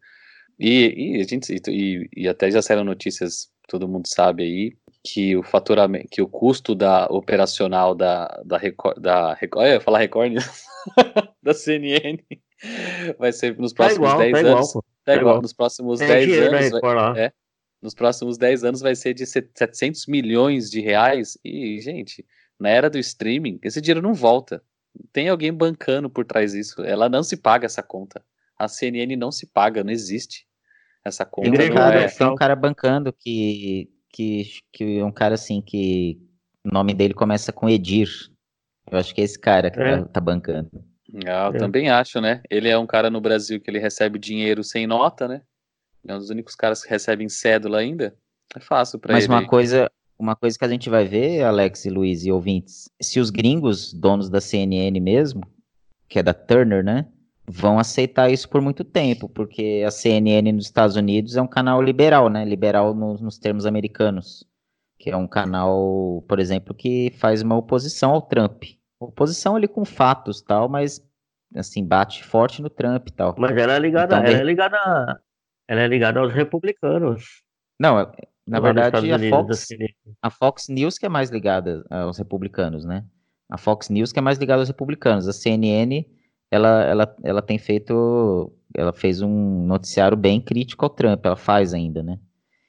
[0.59, 5.35] E, e a gente e, e até já saíram notícias, todo mundo sabe aí, que
[5.35, 9.99] o faturamento, que o custo da operacional da da Record, da Record, eu ia falar
[9.99, 10.33] Record
[11.41, 12.17] da CNN
[13.17, 14.69] vai ser nos tá próximos tá igual, 10 tá anos.
[14.69, 16.81] Igual, tá, igual, igual, nos próximos 10 anos.
[16.81, 17.33] Vai, é,
[17.81, 22.25] nos próximos 10 anos vai ser de 700 milhões de reais e, gente,
[22.59, 24.63] na era do streaming, esse dinheiro não volta.
[25.11, 26.83] Tem alguém bancando por trás disso.
[26.83, 28.23] Ela não se paga essa conta.
[28.59, 30.45] A CNN não se paga, não existe
[31.03, 31.49] essa conta.
[31.49, 32.07] Tem um, cara, é...
[32.07, 36.19] tem um cara bancando que que, que é um cara assim que
[36.65, 38.09] o nome dele começa com Edir.
[38.89, 39.97] Eu acho que é esse cara que é.
[39.97, 40.69] tá, tá, bancando.
[41.25, 41.57] Ah, eu é.
[41.57, 42.41] também acho, né?
[42.49, 45.41] Ele é um cara no Brasil que ele recebe dinheiro sem nota, né?
[46.07, 48.15] é um dos únicos caras que recebem cédula ainda.
[48.55, 49.19] É fácil para ele.
[49.19, 52.89] Mas uma coisa, uma coisa que a gente vai ver, Alex e Luiz e ouvintes,
[53.01, 55.41] se os gringos, donos da CNN mesmo,
[56.09, 57.07] que é da Turner, né?
[57.51, 61.81] Vão aceitar isso por muito tempo, porque a CNN nos Estados Unidos é um canal
[61.81, 62.45] liberal, né?
[62.45, 64.47] Liberal nos, nos termos americanos,
[64.97, 68.63] que é um canal, por exemplo, que faz uma oposição ao Trump.
[68.99, 71.05] Oposição ali com fatos, tal, mas
[71.55, 73.35] assim bate forte no Trump, tal.
[73.37, 75.21] Mas ela é ligada, então, ela é ligada,
[75.67, 77.43] ela é ligada aos republicanos.
[77.79, 78.09] Não, é,
[78.47, 79.67] na verdade a Fox,
[80.21, 83.03] a Fox News que é mais ligada aos republicanos, né?
[83.49, 85.27] A Fox News que é mais ligada aos republicanos.
[85.27, 86.05] A CNN
[86.51, 88.51] ela, ela, ela tem feito.
[88.75, 92.19] Ela fez um noticiário bem crítico ao Trump, ela faz ainda, né?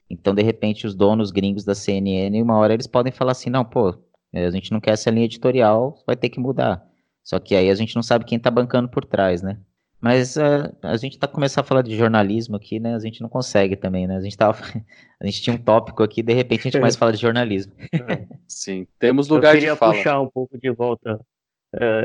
[0.09, 3.65] Então, de repente, os donos gringos da CNN, uma hora eles podem falar assim: não,
[3.65, 3.93] pô,
[4.33, 6.83] a gente não quer essa linha editorial, vai ter que mudar.
[7.23, 9.57] Só que aí a gente não sabe quem tá bancando por trás, né?
[9.99, 12.93] Mas uh, a gente tá começando a falar de jornalismo aqui, né?
[12.93, 14.17] A gente não consegue também, né?
[14.17, 14.59] A gente tava,
[15.19, 17.71] a gente tinha um tópico aqui, de repente a gente começa a falar de jornalismo.
[18.45, 19.71] Sim, temos lugar de fala.
[19.71, 21.19] Eu queria puxar um pouco de volta é,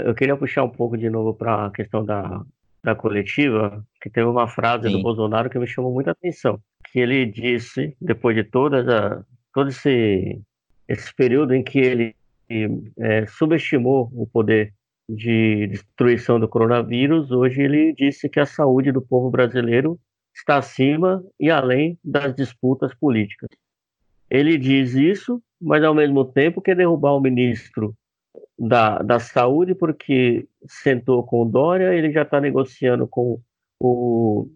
[0.07, 2.43] eu queria puxar um pouco de novo para a questão da,
[2.83, 4.97] da coletiva, que teve uma frase Sim.
[4.97, 6.59] do Bolsonaro que me chamou muita atenção.
[6.91, 10.41] Que ele disse, depois de toda todo esse,
[10.87, 12.15] esse período em que ele
[12.99, 14.73] é, subestimou o poder
[15.09, 19.99] de destruição do coronavírus, hoje ele disse que a saúde do povo brasileiro
[20.35, 23.49] está acima e além das disputas políticas.
[24.31, 27.95] Ele diz isso, mas ao mesmo tempo quer derrubar o ministro
[28.59, 33.41] da, da Saúde, porque sentou com o Dória, ele já está negociando com
[33.81, 34.51] o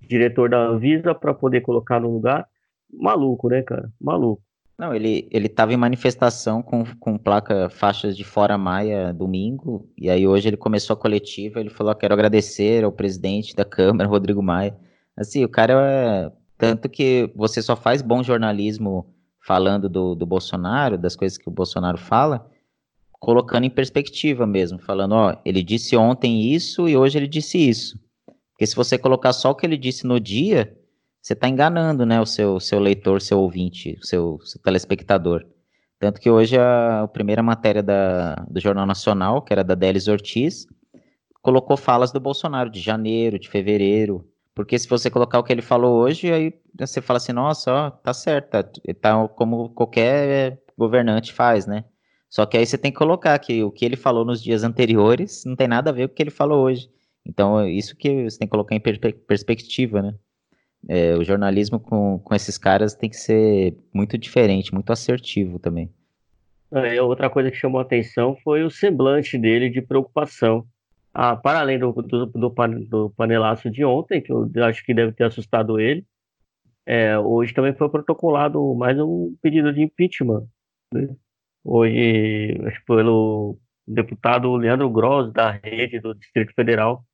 [0.00, 2.46] diretor da Anvisa para poder colocar no lugar.
[2.92, 3.90] Maluco, né, cara?
[4.00, 4.42] Maluco.
[4.76, 10.10] Não, ele, ele tava em manifestação com, com placa, faixas de fora Maia domingo, e
[10.10, 14.42] aí hoje ele começou a coletiva, ele falou, quero agradecer ao presidente da Câmara, Rodrigo
[14.42, 14.76] Maia.
[15.16, 16.32] Assim, o cara é...
[16.56, 19.12] Tanto que você só faz bom jornalismo
[19.44, 22.48] falando do, do Bolsonaro, das coisas que o Bolsonaro fala,
[23.20, 27.98] colocando em perspectiva mesmo, falando, ó, ele disse ontem isso e hoje ele disse isso.
[28.52, 30.76] Porque se você colocar só o que ele disse no dia,
[31.20, 35.44] você está enganando, né, o seu, seu leitor, seu ouvinte, seu, seu telespectador.
[35.98, 40.06] Tanto que hoje a, a primeira matéria da, do Jornal Nacional, que era da Délis
[40.06, 40.66] Ortiz,
[41.40, 44.28] colocou falas do Bolsonaro de janeiro, de fevereiro.
[44.54, 47.90] Porque se você colocar o que ele falou hoje, aí você fala assim, nossa, ó,
[47.90, 48.62] tá certo, tá,
[49.00, 51.84] tá como qualquer governante faz, né?
[52.34, 55.44] Só que aí você tem que colocar que o que ele falou nos dias anteriores
[55.44, 56.90] não tem nada a ver com o que ele falou hoje.
[57.24, 60.14] Então, isso que você tem que colocar em per perspectiva, né?
[60.88, 65.88] é, o jornalismo com, com esses caras tem que ser muito diferente, muito assertivo também.
[66.72, 70.66] É, outra coisa que chamou a atenção foi o semblante dele de preocupação.
[71.12, 72.54] Ah, para além do, do, do,
[72.88, 76.04] do panelaço de ontem, que eu acho que deve ter assustado ele,
[76.84, 80.44] é, hoje também foi protocolado mais um pedido de impeachment.
[80.92, 81.14] Né?
[81.64, 87.04] Hoje, pelo deputado Leandro Gross, da rede do Distrito Federal,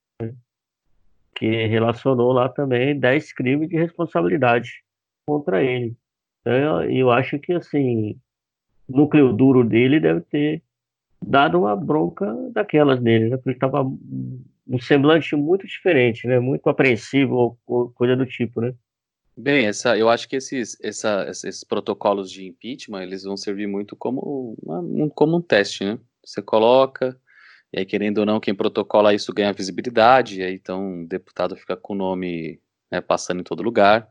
[1.35, 4.83] que relacionou lá também 10 crimes de responsabilidade
[5.27, 5.97] contra ele.
[6.41, 8.19] Então, eu acho que, assim,
[8.89, 10.63] o núcleo duro dele deve ter
[11.23, 13.37] dado uma bronca daquelas nele, né?
[13.37, 16.41] Porque ele estava um semblante muito diferente, né?
[16.41, 17.59] Muito apreensivo
[17.95, 18.75] coisa do tipo, né?
[19.37, 23.97] Bem, essa, eu acho que esses, essa, esses protocolos de impeachment, eles vão servir muito
[23.97, 25.99] como, uma, um, como um teste, né?
[26.25, 27.19] Você coloca,
[27.73, 31.57] e aí, querendo ou não, quem protocola isso ganha visibilidade, e aí então o deputado
[31.57, 32.61] fica com o nome
[32.91, 34.09] né, passando em todo lugar.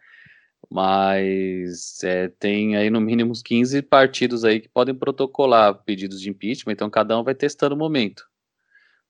[0.70, 6.30] Mas é, tem aí no mínimo uns 15 partidos aí que podem protocolar pedidos de
[6.30, 8.29] impeachment, então cada um vai testando o momento.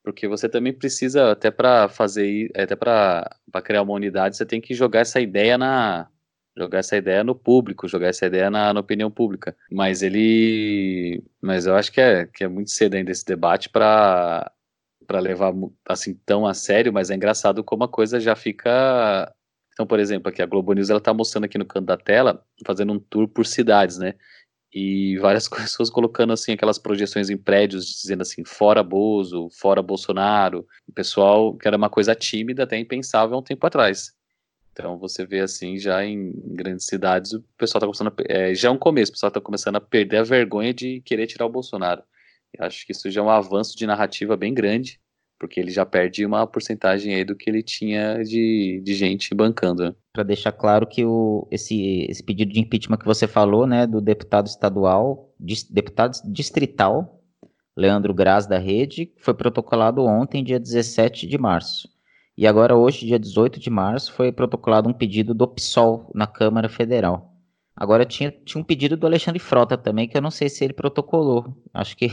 [0.04, 3.30] Porque você também precisa, até para fazer, até para
[3.64, 6.08] criar uma unidade, você tem que jogar essa ideia na,
[6.58, 9.56] jogar essa ideia no público, jogar essa ideia na, na, opinião pública.
[9.72, 14.52] Mas ele, mas eu acho que é, que é muito cedo ainda esse debate para
[15.08, 15.52] para levar
[15.88, 19.34] assim tão a sério, mas é engraçado como a coisa já fica.
[19.74, 22.46] Então, por exemplo, aqui a Globo News ela está mostrando aqui no canto da tela,
[22.64, 24.14] fazendo um tour por cidades, né?
[24.74, 30.68] E várias pessoas colocando assim aquelas projeções em prédios dizendo assim fora Bozo, fora Bolsonaro.
[30.88, 34.14] O pessoal que era uma coisa tímida, até impensável há um tempo atrás.
[34.72, 38.70] Então você vê assim, já em grandes cidades, o pessoal está começando a, é, já
[38.70, 41.50] é um começo, o pessoal está começando a perder a vergonha de querer tirar o
[41.50, 42.02] Bolsonaro.
[42.54, 45.00] Eu acho que isso já é um avanço de narrativa bem grande,
[45.40, 49.96] porque ele já perde uma porcentagem aí do que ele tinha de, de gente bancando.
[50.12, 54.02] Para deixar claro que o, esse, esse pedido de impeachment que você falou, né, do
[54.02, 55.34] deputado estadual,
[55.72, 57.24] deputado distrital,
[57.76, 61.88] Leandro Graz da Rede, foi protocolado ontem, dia 17 de março.
[62.38, 66.70] E agora, hoje, dia 18 de março, foi protocolado um pedido do PSOL na Câmara
[66.70, 67.34] Federal.
[67.76, 70.74] Agora tinha, tinha um pedido do Alexandre Frota também, que eu não sei se ele
[70.74, 71.56] protocolou.
[71.74, 72.12] Acho que.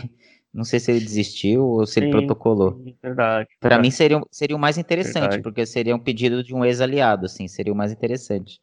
[0.56, 2.80] Não sei se ele desistiu ou se sim, ele protocolou.
[2.82, 3.48] Sim, verdade.
[3.60, 5.42] Para mim seria, seria o mais interessante, verdade.
[5.42, 8.58] porque seria um pedido de um ex-aliado, assim, seria o mais interessante.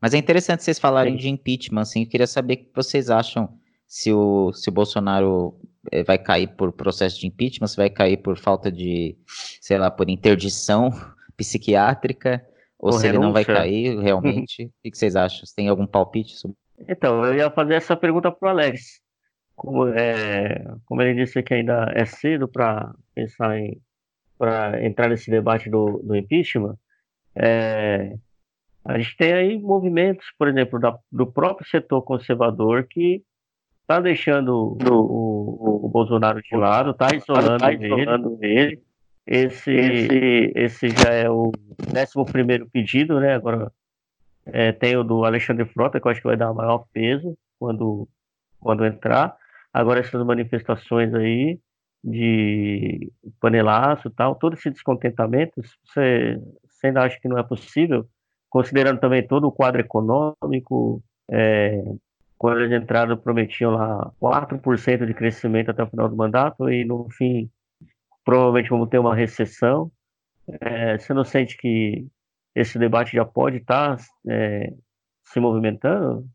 [0.00, 1.18] Mas é interessante vocês falarem sim.
[1.18, 3.48] de impeachment, assim, eu queria saber o que vocês acham
[3.88, 5.58] se o, se o Bolsonaro
[5.90, 9.16] eh, vai cair por processo de impeachment, se vai cair por falta de,
[9.60, 10.90] sei lá, por interdição
[11.36, 12.46] psiquiátrica,
[12.78, 13.08] ou, ou se renúncia.
[13.08, 14.70] ele não vai cair realmente.
[14.84, 15.44] o que vocês acham?
[15.44, 16.56] Você tem algum palpite sobre?
[16.88, 19.00] Então, eu ia fazer essa pergunta para o Alex.
[19.56, 23.80] Como, é, como ele disse que ainda é cedo para pensar em
[24.38, 26.76] para entrar nesse debate do, do impeachment,
[27.34, 28.16] é,
[28.84, 33.22] a gente tem aí movimentos, por exemplo, da, do próprio setor conservador que
[33.80, 38.82] está deixando o, o, o, Bolsonaro de lado, está isolando, tá isolando ele.
[39.26, 41.50] Esse, esse, esse já é o
[41.90, 43.34] 11 pedido, né?
[43.34, 43.72] Agora
[44.46, 48.08] é, tem o do Alexandre Frota, que eu acho que vai dar maior peso quando,
[48.60, 49.36] quando entrar.
[49.76, 51.60] Agora, essas manifestações aí
[52.02, 58.08] de panelaço tal, todo esse descontentamento, você, você ainda acha que não é possível,
[58.48, 61.82] considerando também todo o quadro econômico, é,
[62.38, 67.06] quando eles entraram, prometiam lá 4% de crescimento até o final do mandato, e no
[67.10, 67.50] fim
[68.24, 69.92] provavelmente vamos ter uma recessão.
[70.58, 72.06] É, você não sente que
[72.54, 74.72] esse debate já pode estar tá, é,
[75.22, 76.26] se movimentando?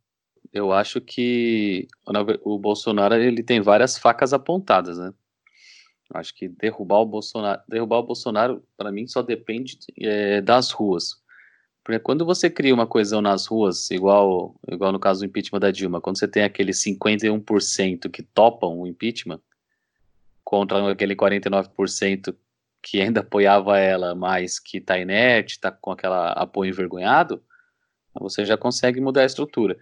[0.54, 1.88] Eu acho que
[2.44, 5.14] o Bolsonaro ele tem várias facas apontadas, né?
[6.14, 11.22] Acho que derrubar o Bolsonaro, derrubar o Bolsonaro, para mim, só depende é, das ruas.
[11.84, 15.72] Porque quando você cria uma coesão nas ruas, igual, igual no caso do impeachment da
[15.72, 19.40] Dilma, quando você tem aquele 51% que topam o impeachment,
[20.44, 22.36] contra aquele 49%
[22.82, 27.42] que ainda apoiava ela, mas que está inerte, está com aquele apoio envergonhado,
[28.20, 29.78] você já consegue mudar a estrutura.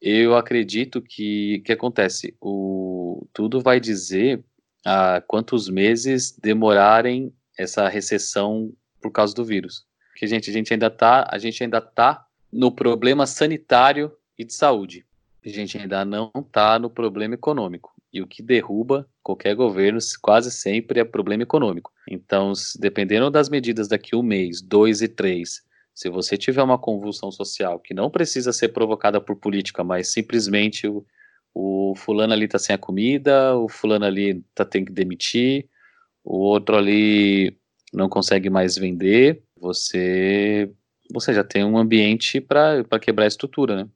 [0.00, 4.42] Eu acredito que que acontece, o tudo vai dizer
[4.84, 9.84] a quantos meses demorarem essa recessão por causa do vírus.
[10.10, 14.54] Porque gente, a gente ainda tá, a gente ainda tá no problema sanitário e de
[14.54, 15.06] saúde.
[15.44, 17.92] A gente ainda não tá no problema econômico.
[18.12, 21.92] E o que derruba qualquer governo quase sempre é problema econômico.
[22.08, 25.62] Então, dependendo das medidas daqui um mês, dois e três,
[26.00, 30.88] se você tiver uma convulsão social que não precisa ser provocada por política, mas simplesmente
[30.88, 31.04] o,
[31.54, 35.68] o fulano ali está sem a comida, o fulano ali tá, tem que demitir,
[36.24, 37.54] o outro ali
[37.92, 40.72] não consegue mais vender, você
[41.12, 43.88] você já tem um ambiente para quebrar a estrutura, né?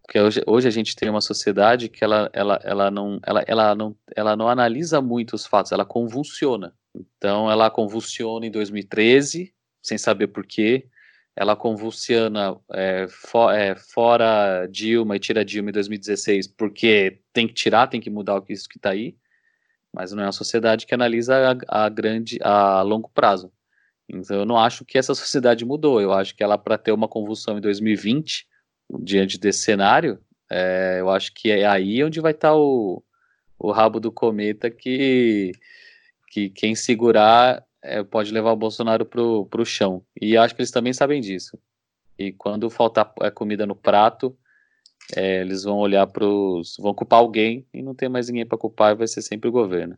[0.00, 3.74] Porque hoje, hoje a gente tem uma sociedade que ela, ela, ela, não, ela, ela,
[3.74, 6.72] não, ela não analisa muito os fatos, ela convulsiona.
[6.94, 10.88] Então ela convulsiona em 2013, sem saber porquê,
[11.34, 17.54] ela convulsiona é, for, é, fora Dilma e tira Dilma em 2016 porque tem que
[17.54, 19.16] tirar, tem que mudar isso que está aí,
[19.92, 23.50] mas não é uma sociedade que analisa a, a, grande, a longo prazo.
[24.08, 26.00] Então eu não acho que essa sociedade mudou.
[26.00, 28.46] Eu acho que ela para ter uma convulsão em 2020
[29.00, 30.18] diante desse cenário,
[30.50, 33.02] é, eu acho que é aí onde vai estar tá o,
[33.58, 35.52] o rabo do cometa que
[36.28, 40.02] que quem segurar é, pode levar o Bolsonaro pro, pro chão.
[40.20, 41.58] E acho que eles também sabem disso.
[42.18, 44.36] E quando faltar é, comida no prato,
[45.16, 46.76] é, eles vão olhar para os.
[46.78, 49.52] vão culpar alguém e não tem mais ninguém para culpar e vai ser sempre o
[49.52, 49.96] governo.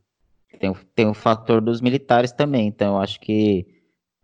[0.58, 3.66] Tem, tem o fator dos militares também, então eu acho que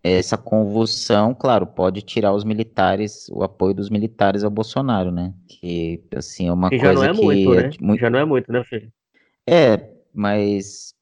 [0.03, 5.35] essa convulsão, claro, pode tirar os militares, o apoio dos militares ao Bolsonaro, né?
[5.47, 7.23] Que, assim, é uma que coisa já não é que...
[7.23, 7.61] Muito, né?
[7.61, 8.01] É, muito...
[8.01, 8.91] Já não é muito, né, filho?
[9.47, 10.95] É, mas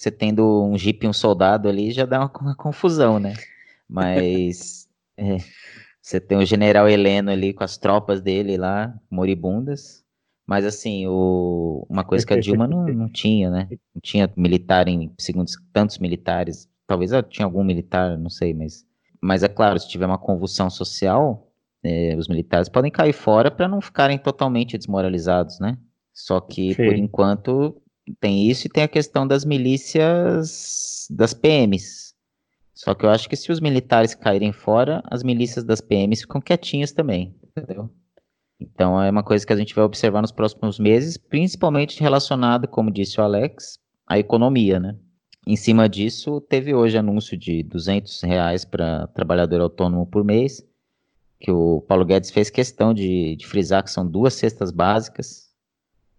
[0.00, 3.34] você tendo um jipe e um soldado ali já dá uma, uma confusão, né?
[3.86, 5.36] Mas é,
[6.00, 10.02] você tem o general Heleno ali com as tropas dele lá, moribundas.
[10.46, 13.68] Mas assim, o, uma coisa que a Dilma não, não tinha, né?
[13.94, 16.66] Não tinha militar em segundos, tantos militares.
[16.86, 18.86] Talvez tinha algum militar, não sei, mas.
[19.20, 21.52] Mas é claro, se tiver uma convulsão social,
[21.84, 25.76] é, os militares podem cair fora para não ficarem totalmente desmoralizados, né?
[26.14, 26.86] Só que, Sim.
[26.86, 27.82] por enquanto,
[28.20, 32.14] tem isso e tem a questão das milícias das PMs.
[32.74, 36.40] Só que eu acho que se os militares caírem fora, as milícias das PMs ficam
[36.40, 37.90] quietinhas também, entendeu?
[38.58, 42.90] Então é uma coisa que a gente vai observar nos próximos meses, principalmente relacionado, como
[42.90, 44.96] disse o Alex, à economia, né?
[45.46, 50.62] Em cima disso, teve hoje anúncio de 200 reais para trabalhador autônomo por mês,
[51.38, 55.49] que o Paulo Guedes fez questão de, de frisar que são duas cestas básicas,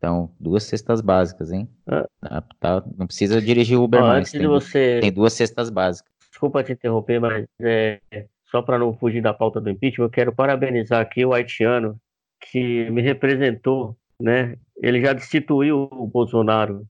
[0.02, 1.70] então, duas cestas básicas, hein?
[1.86, 2.08] Ah.
[2.20, 4.32] Tá, tá, não precisa dirigir o Uber ah, mais.
[4.32, 5.00] Tem, você...
[5.00, 6.12] tem, duas cestas básicas.
[6.28, 8.02] Desculpa te interromper, mas é,
[8.50, 12.02] só para não fugir da pauta do impeachment, eu quero parabenizar aqui o haitiano
[12.50, 14.58] que me representou, né?
[14.82, 16.84] Ele já destituiu o Bolsonaro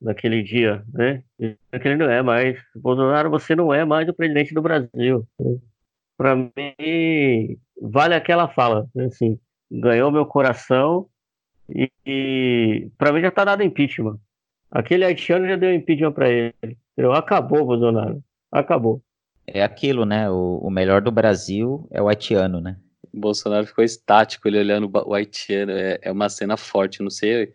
[0.00, 1.24] naquele dia, né?
[1.40, 1.56] Que
[1.88, 2.62] ele não é mais.
[2.76, 5.26] Bolsonaro, você não é mais o presidente do Brasil.
[5.40, 5.58] Né?
[6.16, 9.06] Para mim, vale aquela fala, né?
[9.06, 9.36] assim,
[9.68, 11.08] ganhou meu coração
[11.68, 14.18] e, e para mim já tá dado impeachment.
[14.70, 16.54] Aquele haitiano já deu impeachment para ele.
[16.92, 17.12] Entendeu?
[17.12, 18.22] Acabou, Bolsonaro.
[18.50, 19.02] Acabou.
[19.46, 20.30] É aquilo, né?
[20.30, 22.76] O, o melhor do Brasil é o haitiano, né?
[23.12, 25.72] O Bolsonaro ficou estático, ele olhando o haitiano.
[25.72, 27.00] É, é uma cena forte.
[27.00, 27.52] Eu não sei.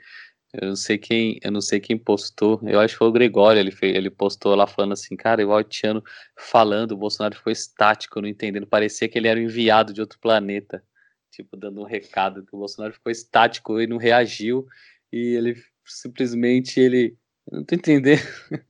[0.53, 2.59] Eu não sei quem, eu não sei quem postou.
[2.64, 5.53] Eu acho que foi o Gregório, ele, fez, ele postou lá falando assim, cara, o
[5.55, 6.03] haitiano
[6.38, 8.68] falando, o Bolsonaro ficou estático, não entendendo.
[8.68, 10.84] Parecia que ele era enviado de outro planeta
[11.32, 14.68] tipo, dando um recado que o Bolsonaro ficou estático e não reagiu,
[15.12, 15.56] e ele
[15.86, 17.18] simplesmente, ele,
[17.52, 18.22] eu não tô entendendo.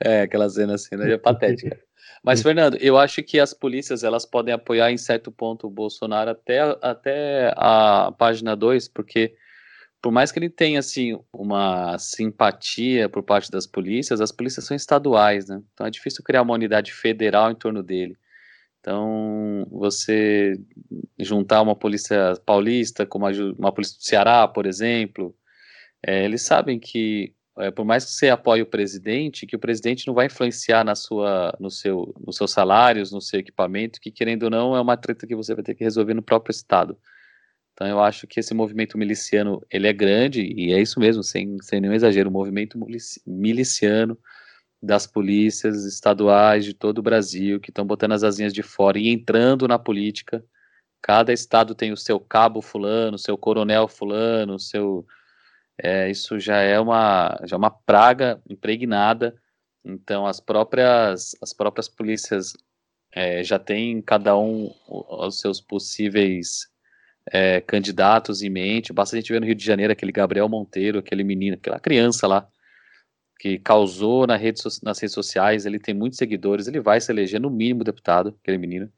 [0.00, 1.80] é, aquela cena assim, né, é patética.
[2.22, 6.30] Mas, Fernando, eu acho que as polícias, elas podem apoiar em certo ponto o Bolsonaro
[6.30, 9.34] até, até a página 2, porque
[10.02, 14.76] por mais que ele tenha, assim, uma simpatia por parte das polícias, as polícias são
[14.76, 15.62] estaduais, né?
[15.72, 18.16] Então é difícil criar uma unidade federal em torno dele.
[18.86, 20.56] Então, você
[21.18, 25.36] juntar uma polícia paulista com uma, uma polícia do Ceará, por exemplo,
[26.06, 30.06] é, eles sabem que é, por mais que você apoie o presidente, que o presidente
[30.06, 34.44] não vai influenciar na sua, no seu, nos seus salários, no seu equipamento, que querendo
[34.44, 36.96] ou não é uma treta que você vai ter que resolver no próprio estado.
[37.72, 41.56] Então eu acho que esse movimento miliciano ele é grande e é isso mesmo, sem,
[41.60, 42.78] sem nenhum exagero, o movimento
[43.26, 44.16] miliciano
[44.86, 49.08] das polícias estaduais de todo o Brasil que estão botando as asinhas de fora e
[49.08, 50.44] entrando na política.
[51.02, 55.06] Cada estado tem o seu cabo fulano, seu coronel fulano, seu
[55.82, 59.36] é, isso já é uma já é uma praga impregnada.
[59.84, 62.54] Então as próprias as próprias polícias
[63.12, 66.68] é, já têm cada um os seus possíveis
[67.32, 68.92] é, candidatos em mente.
[68.92, 72.26] Basta a gente ver no Rio de Janeiro aquele Gabriel Monteiro, aquele menino, aquela criança
[72.26, 72.48] lá,
[73.38, 77.40] que causou na rede, nas redes sociais, ele tem muitos seguidores, ele vai se eleger
[77.40, 78.90] no mínimo deputado, aquele menino.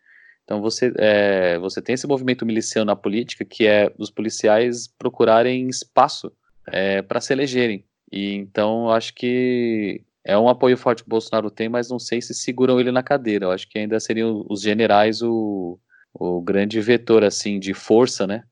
[0.44, 5.68] Então você, é, você tem esse movimento miliciano na política, que é os policiais procurarem
[5.68, 6.32] espaço
[6.66, 7.84] é, para se elegerem.
[8.10, 12.22] E então acho que é um apoio forte que o Bolsonaro tem, mas não sei
[12.22, 13.46] se seguram ele na cadeira.
[13.46, 15.78] Eu acho que ainda seriam os generais o,
[16.14, 18.44] o grande vetor assim de força, né?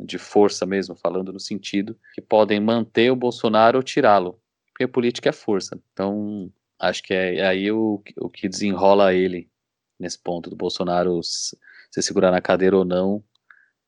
[0.00, 4.40] De força mesmo, falando no sentido que podem manter o Bolsonaro ou tirá-lo,
[4.72, 5.78] porque política é força.
[5.92, 9.48] Então, acho que é, é aí o, o que desenrola ele
[9.98, 11.56] nesse ponto do Bolsonaro se
[12.02, 13.22] segurar na cadeira ou não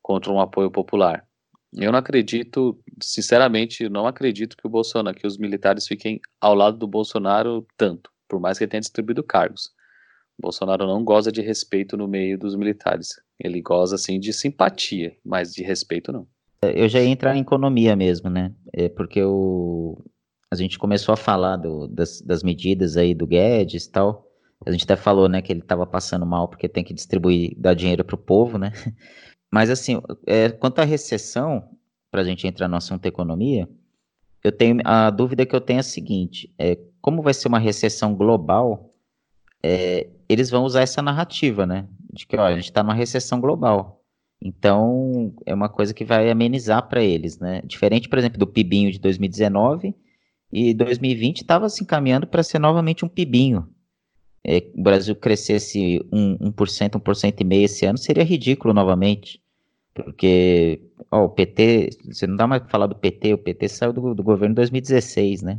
[0.02, 1.26] contra um apoio popular.
[1.76, 6.78] Eu não acredito, sinceramente, não acredito que o Bolsonaro, que os militares fiquem ao lado
[6.78, 9.72] do Bolsonaro tanto, por mais que ele tenha distribuído cargos.
[10.38, 13.20] Bolsonaro não goza de respeito no meio dos militares.
[13.38, 16.26] Ele goza, assim, de simpatia, mas de respeito não.
[16.62, 18.52] Eu já ia entrar em economia mesmo, né?
[18.72, 20.02] É porque o...
[20.50, 24.30] a gente começou a falar do, das, das medidas aí do Guedes e tal.
[24.64, 27.74] A gente até falou, né, que ele estava passando mal porque tem que distribuir, dar
[27.74, 28.72] dinheiro para o povo, né?
[29.52, 31.68] Mas, assim, é, quanto à recessão,
[32.10, 33.68] para a gente entrar no assunto economia,
[34.42, 37.58] eu tenho a dúvida que eu tenho é a seguinte: é, como vai ser uma
[37.58, 38.94] recessão global,
[39.62, 41.86] é, eles vão usar essa narrativa, né?
[42.12, 44.02] De que ó, a gente está numa recessão global.
[44.40, 47.62] Então, é uma coisa que vai amenizar para eles, né?
[47.64, 49.94] Diferente, por exemplo, do PIBinho de 2019
[50.54, 53.68] e 2020 estava se encaminhando para ser novamente um PIBinho.
[54.46, 59.42] É, o Brasil crescesse 1%, 1%, 1,5% esse ano seria ridículo novamente.
[59.92, 60.80] Porque
[61.10, 64.14] ó, o PT, você não dá mais para falar do PT, o PT saiu do,
[64.14, 65.58] do governo em 2016, né?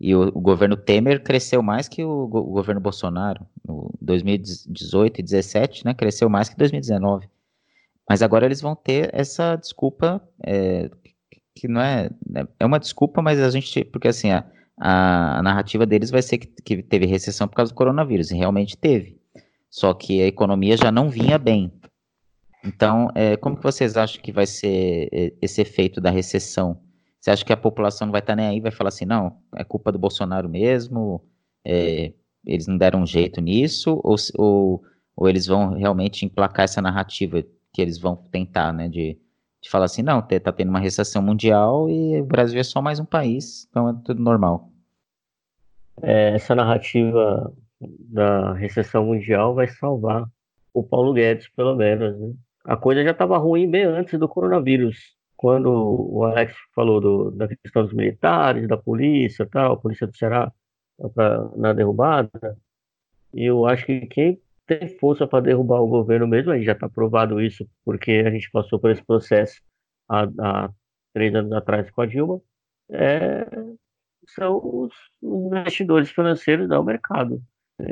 [0.00, 3.46] E o, o, governo Temer cresceu mais que o, o governo Bolsonaro.
[3.66, 7.28] No 2018 e 2017, né, cresceu mais que 2019.
[8.08, 10.90] Mas agora eles vão ter essa desculpa, é,
[11.56, 12.10] que não é.
[12.28, 13.84] Né, é uma desculpa, mas a gente.
[13.84, 14.44] Porque assim, a,
[14.78, 18.76] a, narrativa deles vai ser que, que teve recessão por causa do coronavírus, e realmente
[18.76, 19.18] teve.
[19.70, 21.72] Só que a economia já não vinha bem.
[22.64, 26.80] Então, é, como que vocês acham que vai ser é, esse efeito da recessão?
[27.20, 29.64] Você acha que a população não vai estar nem aí, vai falar assim, não, é
[29.64, 31.24] culpa do Bolsonaro mesmo,
[31.64, 32.12] é,
[32.44, 34.82] eles não deram um jeito nisso, ou, ou,
[35.16, 37.42] ou, eles vão realmente emplacar essa narrativa
[37.72, 39.18] que eles vão tentar, né, de,
[39.62, 43.00] de falar assim, não, está tendo uma recessão mundial e o Brasil é só mais
[43.00, 44.70] um país, então é tudo normal.
[46.02, 50.24] É, essa narrativa da recessão mundial vai salvar
[50.72, 52.34] o Paulo Guedes, pelo menos, né?
[52.64, 57.46] A coisa já estava ruim bem antes do coronavírus quando o Alex falou do, da
[57.46, 60.50] questão dos militares, da polícia, tal, a polícia do Ceará
[61.14, 62.58] pra, na derrubada,
[63.32, 67.40] eu acho que quem tem força para derrubar o governo mesmo, aí já está provado
[67.40, 69.60] isso, porque a gente passou por esse processo
[70.08, 70.70] há, há
[71.14, 72.40] três anos atrás com a Dilma,
[72.90, 73.46] é,
[74.28, 74.92] são os,
[75.22, 77.42] os investidores financeiros do mercado.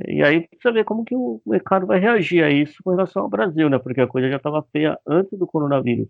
[0.08, 3.28] E aí precisa ver como que o mercado vai reagir a isso com relação ao
[3.28, 3.78] Brasil, né?
[3.78, 6.08] Porque a coisa já estava feia antes do coronavírus.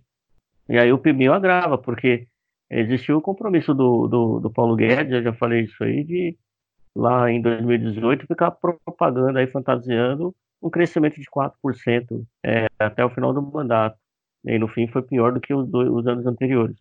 [0.69, 2.29] E aí o PIBinho agrava, porque
[2.71, 6.39] existiu o compromisso do, do, do, Paulo Guedes, eu já falei isso aí, de
[6.97, 10.35] lá em 2018 ficar propagando aí, fantasiando
[10.65, 13.99] um crescimento de 4% é, até o final do mandato.
[14.47, 16.77] E no fim foi pior do que os, dois, os anos anteriores.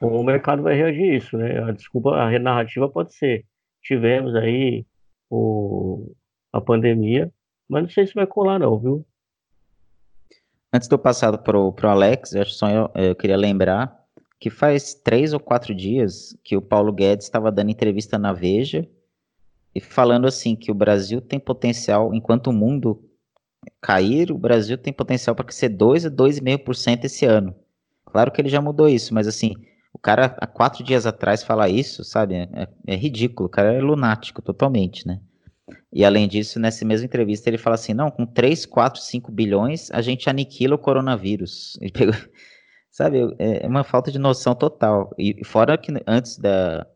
[0.00, 1.62] O mercado vai reagir a isso, né?
[1.62, 3.44] A desculpa, a narrativa pode ser.
[3.82, 4.84] Tivemos aí
[5.30, 6.12] o,
[6.52, 7.32] a pandemia,
[7.68, 9.06] mas não sei se vai colar não, viu?
[10.72, 13.96] Antes do passado para o Alex, eu, só eu, eu queria lembrar
[14.40, 18.88] que faz três ou quatro dias que o Paulo Guedes estava dando entrevista na Veja
[19.74, 23.02] e falando assim que o Brasil tem potencial, enquanto o mundo
[23.80, 27.54] cair, o Brasil tem potencial para crescer 2 a 2,5% esse ano.
[28.04, 29.54] Claro que ele já mudou isso, mas assim,
[29.92, 33.80] o cara há quatro dias atrás falar isso, sabe, é, é ridículo, o cara é
[33.80, 35.20] lunático totalmente, né?
[35.92, 39.90] E além disso, nessa mesma entrevista, ele fala assim: não, com 3, 4, 5 bilhões,
[39.90, 41.78] a gente aniquila o coronavírus.
[41.80, 42.14] Ele pegou,
[42.90, 45.14] sabe, é, é uma falta de noção total.
[45.18, 46.86] E fora que antes da,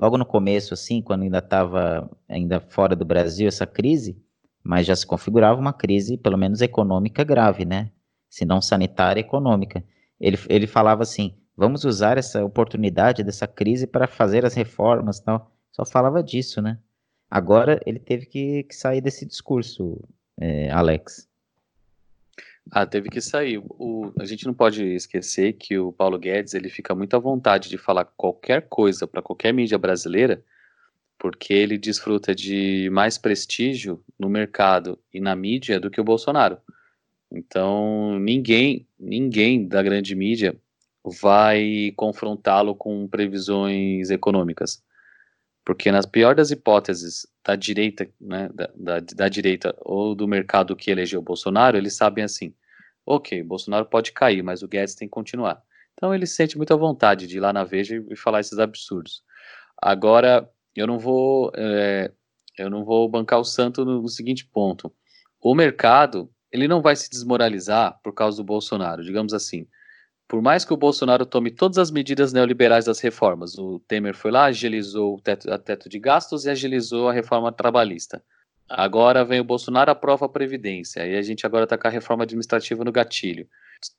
[0.00, 4.20] logo no começo, assim, quando ainda estava ainda fora do Brasil essa crise,
[4.62, 7.90] mas já se configurava uma crise, pelo menos econômica grave, né?
[8.28, 9.84] Se não sanitária, econômica.
[10.20, 15.50] Ele, ele falava assim: vamos usar essa oportunidade dessa crise para fazer as reformas tal.
[15.70, 16.78] Só falava disso, né?
[17.30, 19.98] Agora ele teve que, que sair desse discurso,
[20.38, 21.28] é, Alex.
[22.70, 23.62] Ah, teve que sair.
[23.68, 27.68] O, a gente não pode esquecer que o Paulo Guedes ele fica muito à vontade
[27.68, 30.44] de falar qualquer coisa para qualquer mídia brasileira,
[31.18, 36.58] porque ele desfruta de mais prestígio no mercado e na mídia do que o Bolsonaro.
[37.30, 40.56] Então, ninguém, ninguém da grande mídia
[41.04, 44.82] vai confrontá-lo com previsões econômicas.
[45.64, 50.74] Porque nas pior das hipóteses da direita, né, da, da, da, direita ou do mercado
[50.74, 52.54] que elegeu o Bolsonaro, eles sabem assim,
[53.06, 55.62] ok, Bolsonaro pode cair, mas o Guedes tem que continuar.
[55.94, 59.22] Então ele sente muita vontade de ir lá na Veja e falar esses absurdos.
[59.80, 62.10] Agora, eu não vou, é,
[62.58, 64.92] eu não vou bancar o santo no, no seguinte ponto.
[65.40, 69.66] O mercado, ele não vai se desmoralizar por causa do Bolsonaro, digamos assim
[70.32, 74.30] por mais que o Bolsonaro tome todas as medidas neoliberais das reformas, o Temer foi
[74.30, 78.24] lá, agilizou o teto, a teto de gastos e agilizou a reforma trabalhista.
[78.66, 82.24] Agora vem o Bolsonaro, aprova a Previdência, e a gente agora está com a reforma
[82.24, 83.46] administrativa no gatilho.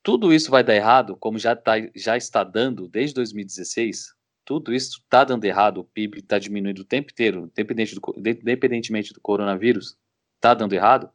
[0.02, 5.02] Tudo isso vai dar errado, como já, tá, já está dando desde 2016, tudo isso
[5.04, 10.00] está dando errado, o PIB está diminuindo o tempo inteiro, do, independentemente do coronavírus,
[10.38, 11.12] está dando errado,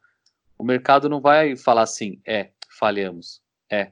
[0.57, 3.91] o mercado não vai falar assim, é, falhamos, é,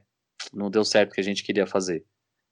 [0.53, 2.05] não deu certo o que a gente queria fazer.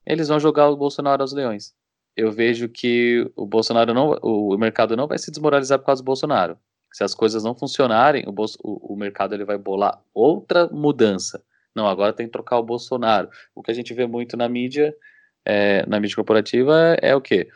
[0.05, 1.73] Eles vão jogar o Bolsonaro aos leões.
[2.15, 6.05] Eu vejo que o Bolsonaro não, o mercado não vai se desmoralizar por causa do
[6.05, 6.57] Bolsonaro.
[6.93, 11.43] Se as coisas não funcionarem, o, Bolso, o, o mercado ele vai bolar outra mudança.
[11.75, 13.29] Não, agora tem que trocar o Bolsonaro.
[13.53, 14.95] O que a gente vê muito na mídia,
[15.43, 17.49] é, na mídia corporativa, é o quê?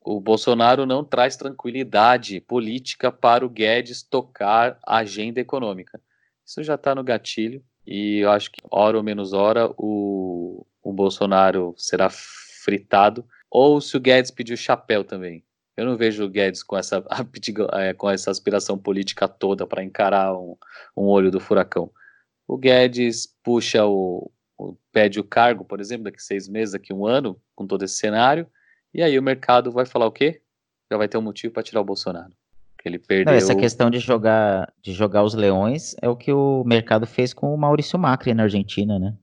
[0.00, 6.00] O Bolsonaro não traz tranquilidade política para o Guedes tocar a agenda econômica.
[6.46, 7.62] Isso já está no gatilho.
[7.86, 13.24] E eu acho que, hora ou menos hora, o, o Bolsonaro será fritado.
[13.50, 15.44] Ou se o Guedes pedir chapéu também.
[15.76, 17.04] Eu não vejo o Guedes com essa,
[17.74, 20.56] é, com essa aspiração política toda para encarar um,
[20.96, 21.90] um olho do furacão.
[22.48, 27.06] O Guedes puxa o, o, pede o cargo, por exemplo, daqui seis meses, daqui um
[27.06, 28.46] ano, com todo esse cenário,
[28.94, 30.40] e aí o mercado vai falar o quê?
[30.90, 32.32] Já vai ter um motivo para tirar o Bolsonaro.
[32.86, 33.32] Ele perdeu.
[33.32, 37.34] Não, essa questão de jogar, de jogar os leões é o que o mercado fez
[37.34, 39.14] com o Maurício Macri na Argentina, né?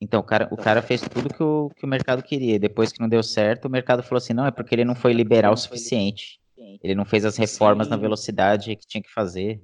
[0.00, 2.58] Então, o cara, o cara fez tudo que o, que o mercado queria.
[2.58, 5.12] Depois que não deu certo, o mercado falou assim: não, é porque ele não foi
[5.12, 6.40] liberal o suficiente.
[6.82, 7.90] Ele não fez as reformas Sim.
[7.90, 9.62] na velocidade que tinha que fazer.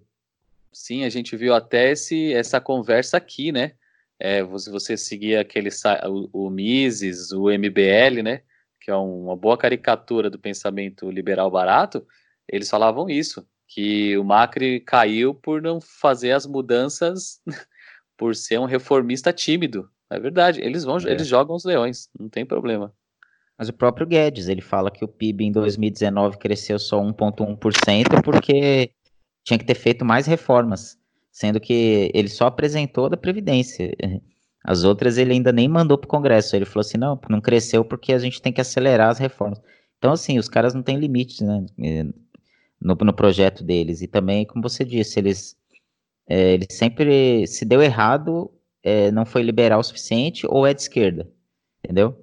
[0.71, 3.73] Sim, a gente viu até esse, essa conversa aqui, né?
[4.21, 5.71] É, você, você seguia aquele
[6.07, 8.43] o, o Mises, o MBL, né?
[8.81, 12.07] Que é uma boa caricatura do pensamento liberal barato
[12.49, 17.41] eles falavam isso, que o Macri caiu por não fazer as mudanças,
[18.17, 19.89] por ser um reformista tímido.
[20.11, 21.11] É verdade, eles vão, é.
[21.11, 22.93] eles jogam os leões, não tem problema.
[23.59, 28.93] Mas o próprio Guedes, ele fala que o PIB em 2019 cresceu só 1,1% porque
[29.45, 30.97] tinha que ter feito mais reformas,
[31.33, 33.93] sendo que ele só apresentou da Previdência.
[34.65, 36.55] As outras ele ainda nem mandou para o Congresso.
[36.55, 39.61] Ele falou assim: não, não cresceu porque a gente tem que acelerar as reformas.
[39.99, 41.67] Então, assim, os caras não têm limites, né?
[42.81, 44.03] No, no projeto deles.
[44.03, 45.57] E também, como você disse, eles,
[46.27, 48.51] é, eles sempre, se deu errado,
[48.83, 51.31] é, não foi liberal o suficiente ou é de esquerda,
[51.85, 52.17] entendeu?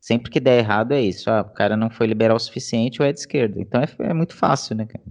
[0.00, 3.06] Sempre que der errado é isso, ah, o cara não foi liberal o suficiente ou
[3.06, 3.60] é de esquerda.
[3.60, 5.04] Então é, é muito fácil, né, cara?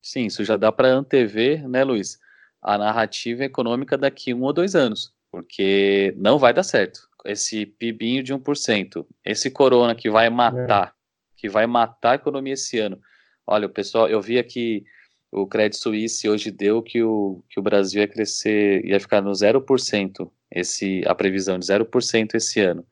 [0.00, 2.18] Sim, isso já dá para antever, né, Luiz,
[2.62, 7.08] a narrativa econômica daqui um ou dois anos, porque não vai dar certo.
[7.24, 10.92] Esse PIBinho de 1%, esse corona que vai matar, é.
[11.36, 13.00] que vai matar a economia esse ano,
[13.46, 14.84] Olha, o pessoal, eu vi aqui
[15.30, 19.30] o Credit Suisse hoje deu que o, que o Brasil ia crescer, ia ficar no
[19.30, 22.86] 0%, esse, a previsão de 0% esse ano.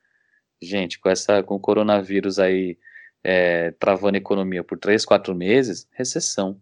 [0.61, 2.78] Gente, com essa com o coronavírus aí
[3.22, 6.61] é, travando a economia por 3, 4 meses, recessão.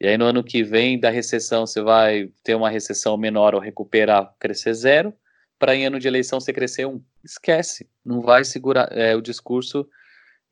[0.00, 3.60] E aí no ano que vem da recessão você vai ter uma recessão menor ou
[3.60, 5.14] recuperar, crescer zero,
[5.58, 7.02] para em ano de eleição você crescer um.
[7.24, 9.88] Esquece, não vai segurar é, o discurso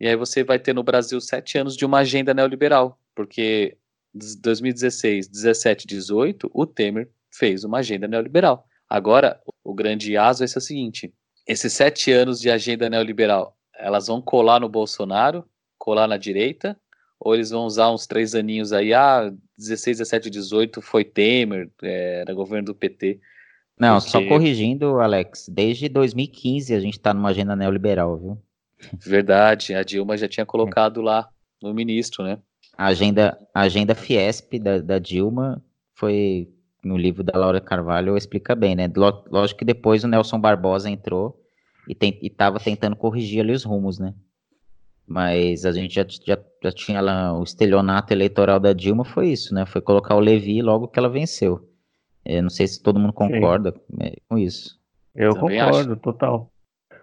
[0.00, 3.76] e aí você vai ter no Brasil sete anos de uma agenda neoliberal, porque
[4.14, 8.66] 2016, 17, 18, o Temer fez uma agenda neoliberal.
[8.88, 11.12] Agora, o grande aso é o seguinte:
[11.46, 15.44] esses sete anos de agenda neoliberal, elas vão colar no Bolsonaro,
[15.78, 16.78] colar na direita,
[17.18, 22.20] ou eles vão usar uns três aninhos aí, ah, 16, 17, 18 foi Temer, é,
[22.20, 23.20] era governo do PT.
[23.78, 24.10] Não, porque...
[24.10, 28.42] só corrigindo, Alex, desde 2015 a gente está numa agenda neoliberal, viu?
[28.92, 31.28] Verdade, a Dilma já tinha colocado lá
[31.62, 32.38] no ministro, né?
[32.76, 35.62] A agenda, a agenda Fiesp da, da Dilma
[35.94, 36.48] foi
[36.84, 38.90] no livro da Laura Carvalho explica bem, né?
[39.30, 41.40] Lógico que depois o Nelson Barbosa entrou
[41.88, 44.14] e estava tentando corrigir ali os rumos, né?
[45.06, 49.54] Mas a gente já, já, já tinha lá o estelionato eleitoral da Dilma, foi isso,
[49.54, 49.66] né?
[49.66, 51.68] Foi colocar o Levi logo que ela venceu.
[52.24, 54.80] Eu não sei se todo mundo concorda é, com isso.
[55.14, 56.00] Eu Também concordo, acho.
[56.00, 56.50] total.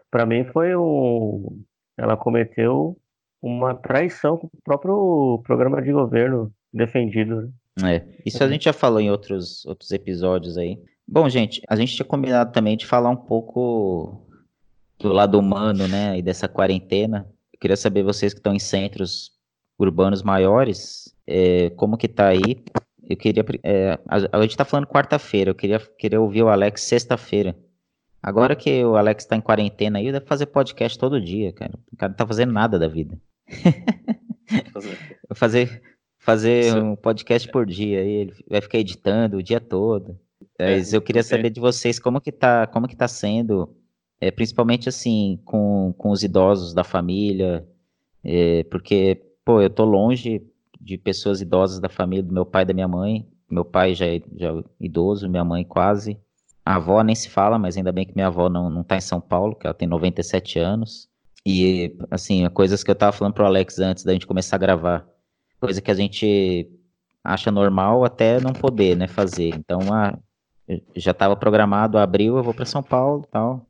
[0.09, 1.63] Para mim foi um.
[2.01, 2.97] Ela cometeu
[3.39, 7.53] uma traição com o próprio programa de governo defendido.
[7.79, 7.95] Né?
[7.95, 10.79] É, isso a gente já falou em outros, outros episódios aí.
[11.07, 14.25] Bom, gente, a gente tinha combinado também de falar um pouco
[14.97, 17.27] do lado humano, né, e dessa quarentena.
[17.53, 19.31] Eu queria saber vocês que estão em centros
[19.77, 22.63] urbanos maiores, é, como que tá aí?
[23.09, 26.81] Eu queria, é, a, a, gente tá falando quarta-feira, eu queria, queria ouvir o Alex
[26.81, 27.55] sexta-feira.
[28.21, 31.73] Agora que o Alex tá em quarentena aí, deve fazer podcast todo dia, cara.
[31.91, 33.19] O cara não tá fazendo nada da vida.
[35.33, 35.81] fazer
[36.21, 40.17] fazer um podcast por dia, aí ele vai ficar editando o dia todo.
[40.57, 43.75] É, Mas eu queria saber de vocês como que tá, como que tá sendo,
[44.19, 47.67] é, principalmente assim, com, com os idosos da família,
[48.23, 50.43] é, porque, pô, eu tô longe
[50.79, 53.27] de pessoas idosas da família, do meu pai e da minha mãe.
[53.49, 56.17] Meu pai já é, já é idoso, minha mãe quase.
[56.65, 59.01] A avó nem se fala, mas ainda bem que minha avó não, não tá em
[59.01, 61.09] São Paulo, que ela tem 97 anos.
[61.45, 65.07] E, assim, coisas que eu tava falando pro Alex antes da gente começar a gravar.
[65.59, 66.69] Coisa que a gente
[67.23, 69.49] acha normal até não poder, né, fazer.
[69.55, 70.17] Então, ah,
[70.95, 73.65] já estava programado, abril, eu vou para São Paulo tal.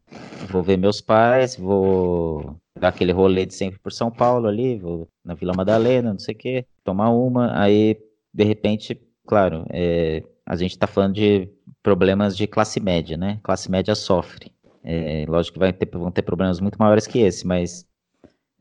[0.49, 5.07] Vou ver meus pais, vou dar aquele rolê de sempre por São Paulo ali, vou
[5.23, 7.59] na Vila Madalena, não sei o quê, tomar uma.
[7.59, 7.97] Aí,
[8.33, 11.49] de repente, claro, é, a gente está falando de
[11.83, 13.39] problemas de classe média, né?
[13.43, 14.51] Classe média sofre.
[14.83, 17.85] É, lógico que vai ter, vão ter problemas muito maiores que esse, mas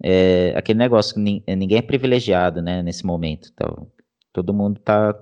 [0.03, 3.51] é, aquele negócio, ninguém é privilegiado, né, nesse momento.
[3.53, 3.91] Então,
[4.33, 5.15] todo mundo tá,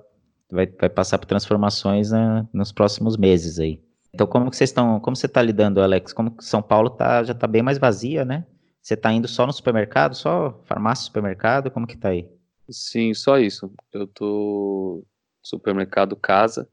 [0.51, 3.81] vai, vai passar por transformações né, nos próximos meses aí.
[4.13, 6.13] Então, como que vocês estão, como você está lidando, Alex?
[6.13, 8.45] Como que São Paulo tá, já está bem mais vazia, né?
[8.81, 12.27] Você está indo só no supermercado, só farmácia, supermercado, como que tá aí?
[12.69, 13.71] Sim, só isso.
[13.93, 15.05] Eu tô
[15.43, 16.67] supermercado casa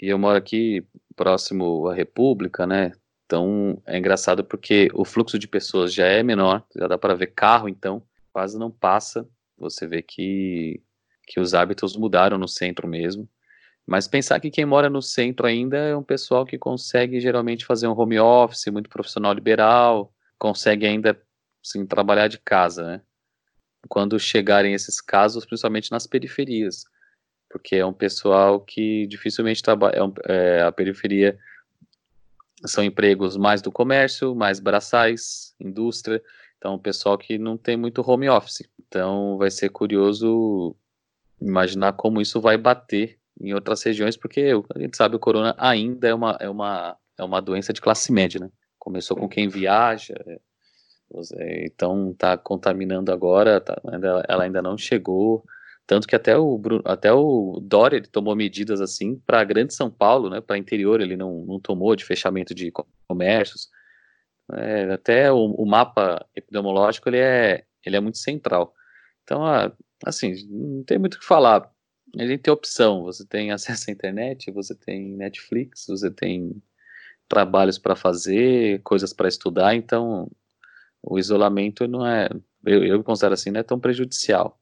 [0.00, 2.92] e eu moro aqui próximo à República, né?
[3.26, 7.28] Então é engraçado porque o fluxo de pessoas já é menor, já dá para ver
[7.28, 9.26] carro, então quase não passa.
[9.56, 10.82] Você vê que,
[11.26, 13.28] que os hábitos mudaram no centro mesmo.
[13.86, 17.86] Mas pensar que quem mora no centro ainda é um pessoal que consegue geralmente fazer
[17.88, 21.20] um home office, muito profissional liberal, consegue ainda
[21.62, 23.02] sim, trabalhar de casa, né?
[23.88, 26.84] Quando chegarem esses casos, principalmente nas periferias,
[27.52, 29.94] porque é um pessoal que dificilmente trabalha,
[30.26, 31.38] é, é a periferia
[32.64, 36.22] são empregos mais do comércio, mais braçais, indústria.
[36.56, 38.62] Então, pessoal que não tem muito home office.
[38.86, 40.76] Então, vai ser curioso
[41.40, 46.06] imaginar como isso vai bater em outras regiões, porque a gente sabe o corona ainda
[46.06, 48.48] é uma, é uma, é uma doença de classe média, né?
[48.78, 50.14] Começou com quem viaja,
[51.64, 53.80] então está contaminando agora, tá,
[54.28, 55.44] ela ainda não chegou
[55.86, 60.30] tanto que até o, até o Dória ele tomou medidas assim para Grande São Paulo,
[60.30, 62.72] né, para interior, ele não, não tomou de fechamento de
[63.08, 63.68] comércios.
[64.52, 68.74] É, até o, o, mapa epidemiológico ele é, ele é muito central.
[69.22, 69.42] Então,
[70.04, 71.70] assim, não tem muito o que falar.
[72.18, 76.62] A gente tem opção, você tem acesso à internet, você tem Netflix, você tem
[77.28, 80.30] trabalhos para fazer, coisas para estudar, então
[81.02, 82.28] o isolamento não é,
[82.66, 84.61] eu, eu considero assim, não é tão prejudicial.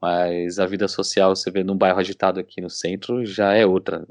[0.00, 4.06] Mas a vida social, você vê num bairro agitado aqui no centro, já é outra.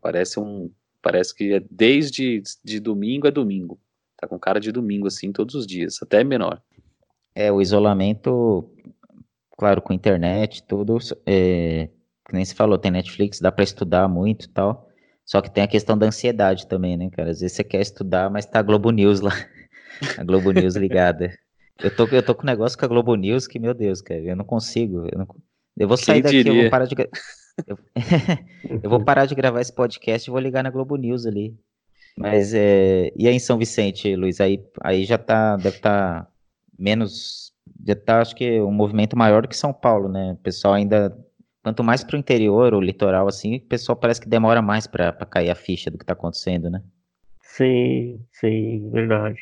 [0.00, 0.70] Parece um.
[1.02, 3.78] Parece que é desde de domingo a domingo.
[4.16, 6.60] Tá com cara de domingo, assim, todos os dias, até menor.
[7.34, 8.70] É, o isolamento,
[9.58, 11.90] claro, com internet, tudo, é,
[12.26, 14.88] que nem se falou, tem Netflix, dá para estudar muito e tal.
[15.24, 17.30] Só que tem a questão da ansiedade também, né, cara?
[17.30, 19.32] Às vezes você quer estudar, mas tá a Globo News lá.
[20.18, 21.32] A Globo News ligada.
[21.78, 24.20] Eu tô, eu tô com um negócio com a Globo News que, meu Deus, cara,
[24.20, 25.06] eu não consigo.
[25.12, 25.26] Eu, não...
[25.76, 26.52] eu vou sair Quem daqui, diria?
[26.52, 26.94] eu vou parar de.
[27.66, 27.78] Eu...
[28.82, 31.58] eu vou parar de gravar esse podcast e vou ligar na Globo News ali.
[32.14, 33.10] Mas é.
[33.16, 34.42] E aí em São Vicente, Luiz?
[34.42, 35.56] Aí, aí já tá.
[35.56, 36.30] Deve estar tá
[36.78, 37.52] menos.
[37.86, 40.32] Já tá, acho que, um movimento maior do que São Paulo, né?
[40.32, 41.16] O pessoal ainda.
[41.62, 45.50] Quanto mais pro interior, o litoral, assim, o pessoal parece que demora mais para cair
[45.50, 46.80] a ficha do que tá acontecendo, né?
[47.40, 49.40] Sim, sim, verdade.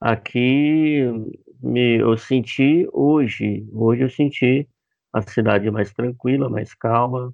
[0.00, 1.06] Aqui
[1.62, 4.68] me, eu senti hoje, hoje eu senti
[5.12, 7.32] a cidade mais tranquila, mais calma.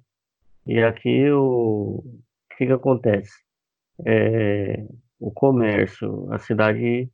[0.67, 2.03] E aqui o,
[2.57, 3.31] que, que acontece?
[4.05, 4.85] É,
[5.19, 7.09] o comércio, a cidade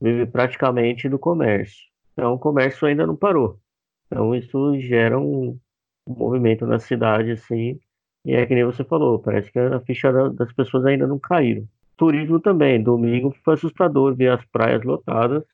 [0.00, 1.86] vive praticamente do comércio.
[2.12, 3.58] Então, o comércio ainda não parou.
[4.06, 5.58] Então, isso gera um,
[6.06, 7.78] um movimento na cidade, assim,
[8.24, 11.66] e é que nem você falou, parece que a ficha das pessoas ainda não caíram.
[11.96, 15.44] Turismo também, domingo foi assustador ver as praias lotadas,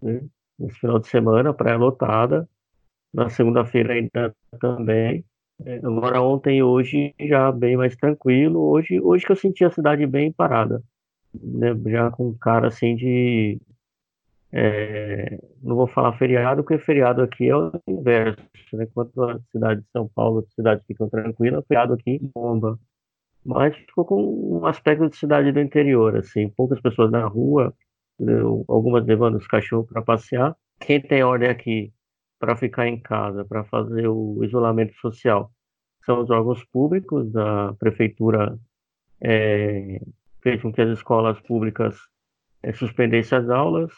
[0.00, 0.20] né?
[0.62, 2.48] Nesse final de semana, praia lotada,
[3.12, 5.24] na segunda-feira ainda também.
[5.64, 8.60] É, agora ontem e hoje já bem mais tranquilo.
[8.70, 10.82] Hoje, hoje que eu senti a cidade bem parada,
[11.34, 11.74] né?
[11.86, 13.60] Já com cara assim de
[14.52, 18.42] é, não vou falar feriado, porque feriado aqui é o inverso,
[18.74, 18.84] né?
[18.84, 22.78] Enquanto a cidade de São Paulo, as cidades ficam tranquilas, feriado aqui bomba.
[23.44, 27.74] Mas ficou com um aspecto de cidade do interior, assim, poucas pessoas na rua?
[28.68, 30.56] Algumas levando os cachorros para passear.
[30.80, 31.92] Quem tem ordem aqui
[32.38, 35.50] para ficar em casa, para fazer o isolamento social,
[36.04, 38.58] são os órgãos públicos, da prefeitura
[39.20, 40.00] é,
[40.40, 41.96] fez com que as escolas públicas
[42.62, 43.92] é, suspendessem as aulas,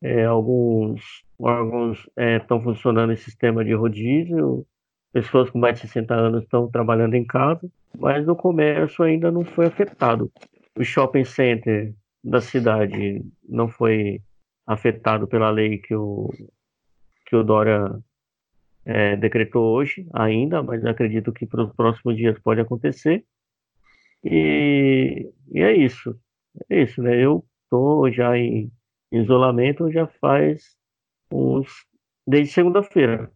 [0.00, 4.64] é, alguns órgãos estão é, funcionando em sistema de rodízio,
[5.12, 9.44] pessoas com mais de 60 anos estão trabalhando em casa, mas o comércio ainda não
[9.44, 10.30] foi afetado.
[10.78, 14.22] O shopping center da cidade não foi
[14.66, 16.30] afetado pela lei que o,
[17.26, 17.98] que o Dória
[18.84, 23.24] é, decretou hoje ainda, mas acredito que para os próximos dias pode acontecer.
[24.24, 26.18] E, e é isso.
[26.70, 27.16] É isso, né?
[27.16, 28.70] Eu estou já em
[29.10, 30.76] isolamento já faz
[31.30, 31.68] uns.
[32.26, 33.30] desde segunda-feira.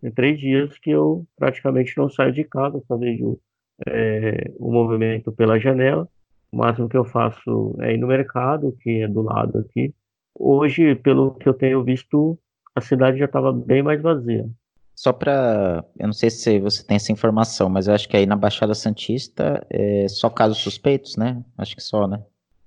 [0.00, 3.40] Tem três dias que eu praticamente não saio de casa, só vejo
[3.86, 6.08] é, o movimento pela janela.
[6.54, 9.92] O máximo que eu faço é ir no mercado, que é do lado aqui.
[10.38, 12.38] Hoje, pelo que eu tenho visto,
[12.76, 14.48] a cidade já estava bem mais vazia.
[14.94, 18.24] Só para, eu não sei se você tem essa informação, mas eu acho que aí
[18.24, 21.44] na Baixada Santista é só casos suspeitos, né?
[21.58, 22.22] Acho que só, né?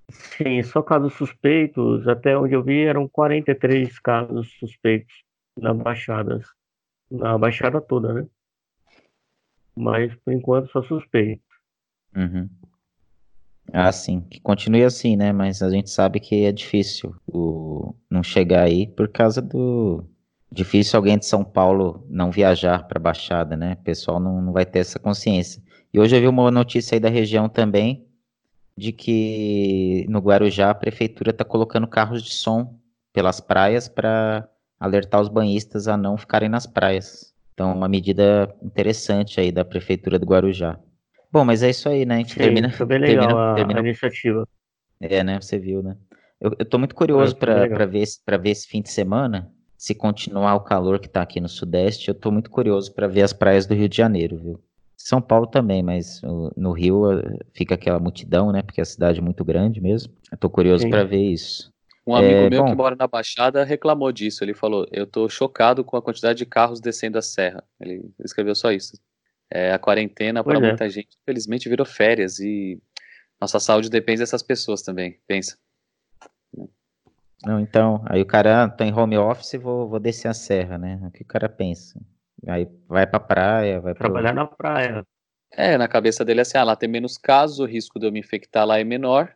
[0.10, 2.06] Sim, só casos suspeitos.
[2.10, 5.24] Até onde eu vi eram 43 casos suspeitos
[5.58, 6.42] na Baixada.
[7.10, 8.28] Na Baixada toda, né?
[9.74, 11.42] Mas por enquanto só suspeito.
[12.14, 12.50] Uhum.
[13.74, 14.22] Ah, sim.
[14.22, 15.32] Que continue assim, né?
[15.32, 17.94] Mas a gente sabe que é difícil o...
[18.10, 20.04] não chegar aí por causa do.
[20.52, 23.74] Difícil alguém de São Paulo não viajar para Baixada, né?
[23.74, 25.62] O pessoal não, não vai ter essa consciência.
[25.94, 28.08] E hoje eu vi uma notícia aí da região também
[28.78, 32.80] de que no Guarujá a prefeitura está colocando carros de som
[33.12, 34.48] pelas praias para
[34.80, 37.34] alertar os banhistas a não ficarem nas praias.
[37.54, 40.80] Então, uma medida interessante aí da prefeitura do Guarujá.
[41.38, 42.16] Bom, mas é isso aí, né?
[42.16, 42.72] A gente Sim, termina.
[42.72, 43.80] Foi bem legal termina, a, termina...
[43.80, 44.48] a, iniciativa.
[45.00, 45.40] É, né?
[45.40, 45.96] Você viu, né?
[46.42, 49.94] Eu, eu tô muito curioso é, para ver, pra ver esse fim de semana, se
[49.94, 53.34] continuar o calor que tá aqui no Sudeste, eu tô muito curioso para ver as
[53.34, 54.60] praias do Rio de Janeiro, viu?
[54.96, 56.22] São Paulo também, mas
[56.56, 58.64] no Rio eh, fica aquela multidão, né?
[58.64, 60.12] Porque é a cidade é muito grande mesmo.
[60.32, 61.72] Eu tô curioso para ver isso.
[62.06, 64.44] Um amigo é, meu bom, que mora na Baixada reclamou disso.
[64.44, 67.64] Ele falou: Eu tô chocado com a quantidade de carros descendo a serra.
[67.80, 68.98] Ele escreveu só isso.
[69.50, 70.62] É, a quarentena para é.
[70.62, 72.82] muita gente, infelizmente, virou férias e
[73.40, 75.20] nossa saúde depende dessas pessoas também.
[75.28, 75.58] Pensa.
[77.46, 81.00] Não, então, aí o cara tá em home office, vou, vou descer a serra, né?
[81.04, 82.02] O que o cara pensa?
[82.48, 84.42] Aí vai pra praia, vai Trabalhar pro...
[84.42, 85.04] na praia.
[85.52, 88.12] É, na cabeça dele é assim, ah, lá tem menos casos, o risco de eu
[88.12, 89.34] me infectar lá é menor,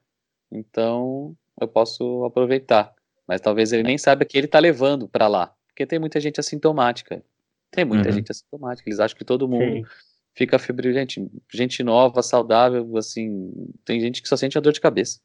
[0.52, 2.94] então eu posso aproveitar.
[3.28, 6.40] Mas talvez ele nem saiba que ele tá levando para lá, porque tem muita gente
[6.40, 7.24] assintomática.
[7.72, 8.16] Tem muita uhum.
[8.16, 9.84] gente assintomática, eles acham que todo mundo Sim.
[10.36, 13.52] fica febril, gente, gente nova, saudável, assim,
[13.86, 15.20] tem gente que só sente a dor de cabeça.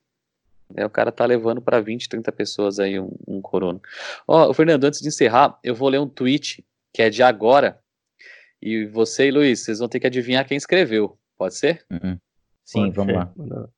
[0.74, 3.80] É, o cara tá levando para 20, 30 pessoas aí um, um corona.
[4.26, 7.78] Ó, oh, Fernando, antes de encerrar, eu vou ler um tweet que é de agora.
[8.60, 11.18] E você e Luiz, vocês vão ter que adivinhar quem escreveu.
[11.36, 11.84] Pode ser?
[11.90, 12.18] Uhum.
[12.64, 13.18] Sim, Pode vamos ser.
[13.54, 13.68] lá.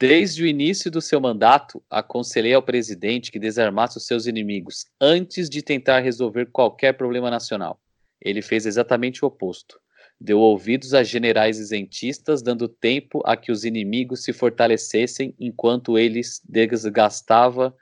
[0.00, 5.46] Desde o início do seu mandato, aconselhei ao presidente que desarmasse os seus inimigos antes
[5.46, 7.78] de tentar resolver qualquer problema nacional.
[8.18, 9.78] Ele fez exatamente o oposto.
[10.18, 16.40] Deu ouvidos a generais isentistas, dando tempo a que os inimigos se fortalecessem enquanto eles
[16.48, 17.76] desgastava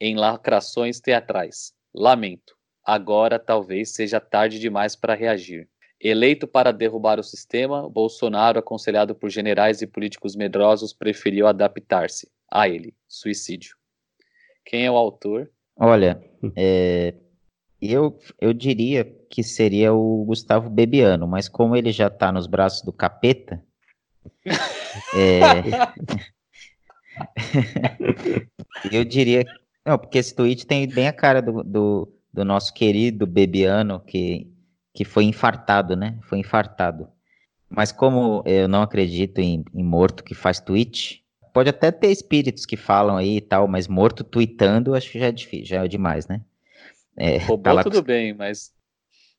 [0.00, 1.72] em lacrações teatrais.
[1.92, 2.54] Lamento.
[2.84, 5.68] Agora talvez seja tarde demais para reagir.
[6.00, 12.68] Eleito para derrubar o sistema, Bolsonaro, aconselhado por generais e políticos medrosos, preferiu adaptar-se a
[12.68, 12.94] ele.
[13.06, 13.76] Suicídio.
[14.64, 15.50] Quem é o autor?
[15.76, 16.22] Olha,
[16.56, 17.14] é,
[17.80, 22.82] eu, eu diria que seria o Gustavo Bebiano, mas como ele já está nos braços
[22.82, 23.62] do capeta,
[25.14, 25.62] é,
[28.90, 29.44] eu diria.
[29.84, 34.48] Não, porque esse tweet tem bem a cara do, do do nosso querido Bebiano, que,
[34.94, 36.18] que foi infartado, né?
[36.22, 37.08] Foi infartado.
[37.68, 42.66] Mas como eu não acredito em, em morto que faz tweet, pode até ter espíritos
[42.66, 45.88] que falam aí e tal, mas morto tweetando, acho que já é difícil, já é
[45.88, 46.40] demais, né?
[47.16, 48.06] É, robô tá tudo com...
[48.06, 48.72] bem, mas.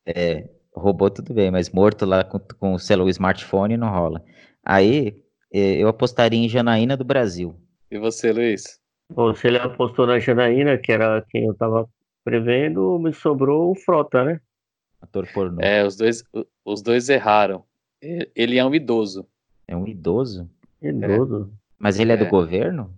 [0.06, 4.24] É, robô tudo bem, mas morto lá com, com o celular, smartphone não rola.
[4.64, 5.20] Aí
[5.52, 7.54] é, eu apostaria em Janaína do Brasil.
[7.90, 8.80] E você, Luiz?
[9.12, 11.86] Bom, se ele apostou na Janaína, que era quem eu tava
[12.24, 14.40] prevendo, me sobrou o Frota, né?
[15.02, 15.60] Ator pornô.
[15.60, 16.24] É, os dois,
[16.64, 17.64] os dois erraram.
[18.00, 19.26] Ele é um idoso.
[19.66, 20.48] É um idoso?
[20.80, 21.50] Idoso.
[21.52, 21.56] É.
[21.78, 22.94] Mas ele é, é, do governo?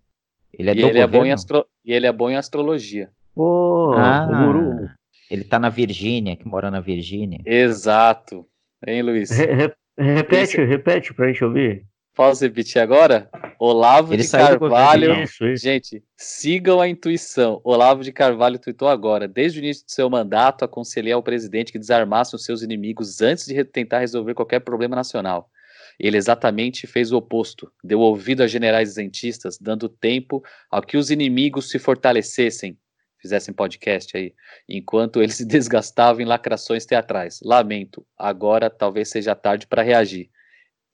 [0.52, 1.16] Ele é e do ele governo?
[1.16, 1.66] É bom em astro...
[1.84, 3.10] E ele é bom em astrologia.
[3.34, 4.90] Pô, ah, o guru.
[5.30, 7.40] Ele tá na Virgínia, que mora na Virgínia.
[7.44, 8.46] Exato.
[8.86, 9.30] Hein, Luiz?
[9.30, 10.64] Re repete, Esse...
[10.64, 11.86] repete pra gente ouvir.
[12.14, 13.28] Posso repetir agora?
[13.58, 15.22] Olavo Ele de Carvalho.
[15.22, 15.64] Isso, isso.
[15.64, 17.60] Gente, sigam a intuição.
[17.64, 19.26] Olavo de Carvalho tweetou agora.
[19.26, 23.46] Desde o início do seu mandato, aconselhei ao presidente que desarmasse os seus inimigos antes
[23.46, 25.50] de tentar resolver qualquer problema nacional.
[25.98, 27.70] Ele exatamente fez o oposto.
[27.82, 32.78] Deu ouvido a generais isentistas, dando tempo ao que os inimigos se fortalecessem,
[33.18, 34.34] fizessem podcast aí,
[34.68, 37.40] enquanto ele se desgastava em lacrações teatrais.
[37.42, 40.30] Lamento, agora talvez seja tarde para reagir.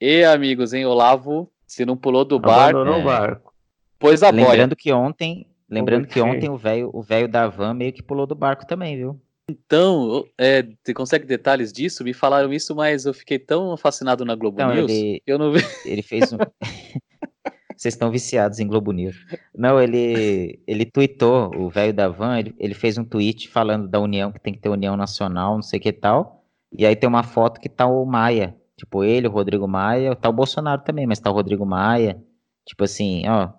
[0.01, 2.79] E, amigos, hein, Olavo, se não pulou do barco.
[2.79, 3.03] Abandonou é...
[3.03, 3.53] o barco.
[3.99, 4.77] Pois a Lembrando boia.
[4.77, 8.35] que ontem, lembrando que ontem o velho o velho da van meio que pulou do
[8.35, 9.21] barco também, viu?
[9.51, 12.03] Então, é, você consegue detalhes disso?
[12.05, 15.39] Me falaram isso, mas eu fiquei tão fascinado na Globo então, News ele, que eu
[15.39, 15.61] não vi.
[15.85, 16.39] Ele fez um.
[17.77, 19.17] Vocês estão viciados em Globo News.
[19.55, 23.99] Não, ele ele tweetou, o velho da van, ele, ele fez um tweet falando da
[23.99, 26.45] união, que tem que ter união nacional, não sei o que tal.
[26.73, 30.31] E aí tem uma foto que tá o Maia Tipo, ele, o Rodrigo Maia, tá
[30.31, 32.19] o Bolsonaro também, mas tá o Rodrigo Maia.
[32.65, 33.51] Tipo assim, ó,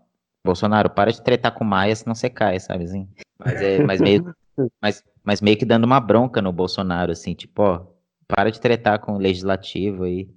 [0.43, 3.07] Bolsonaro, para de tretar com o Maia, senão você cai, sabe assim?
[3.37, 4.35] Mas, é, mas, meio,
[4.81, 7.85] mas, mas meio que dando uma bronca no Bolsonaro, assim, tipo, ó,
[8.27, 10.27] para de tretar com o legislativo aí.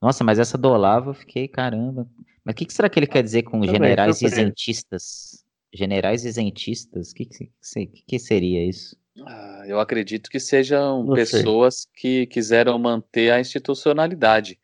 [0.00, 2.08] Nossa, mas essa do Olavo eu fiquei, caramba.
[2.42, 5.44] Mas o que, que, será que ele quer dizer com Também, generais isentistas?
[5.74, 7.10] Generais isentistas?
[7.10, 8.96] O que, que, que, seria isso?
[9.20, 11.90] Ah, eu acredito que sejam Não pessoas sei.
[11.94, 14.58] que quiseram manter a institucionalidade.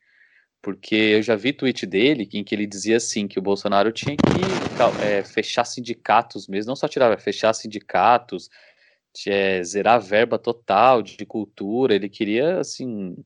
[0.60, 4.16] Porque eu já vi tweet dele em que ele dizia assim que o Bolsonaro tinha
[4.16, 8.50] que é, fechar sindicatos mesmo, não só tirar, fechar sindicatos,
[9.26, 11.94] é, zerar a verba total de cultura.
[11.94, 13.16] Ele queria assim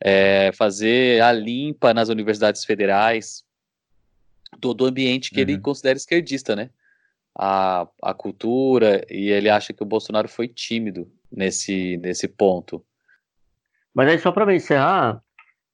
[0.00, 3.44] é, fazer a limpa nas universidades federais,
[4.60, 5.42] todo o ambiente que uhum.
[5.42, 6.70] ele considera esquerdista, né?
[7.38, 12.84] A, a cultura e ele acha que o Bolsonaro foi tímido nesse, nesse ponto.
[13.94, 15.22] Mas aí, só para encerrar,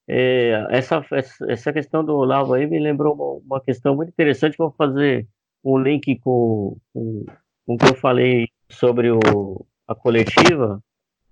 [0.06, 1.02] é, essa,
[1.48, 4.58] essa questão do Olavo aí me lembrou uma, uma, questão muito interessante.
[4.58, 5.26] Vou fazer
[5.64, 7.24] um link com, com,
[7.66, 10.82] com o que eu falei sobre o, a coletiva,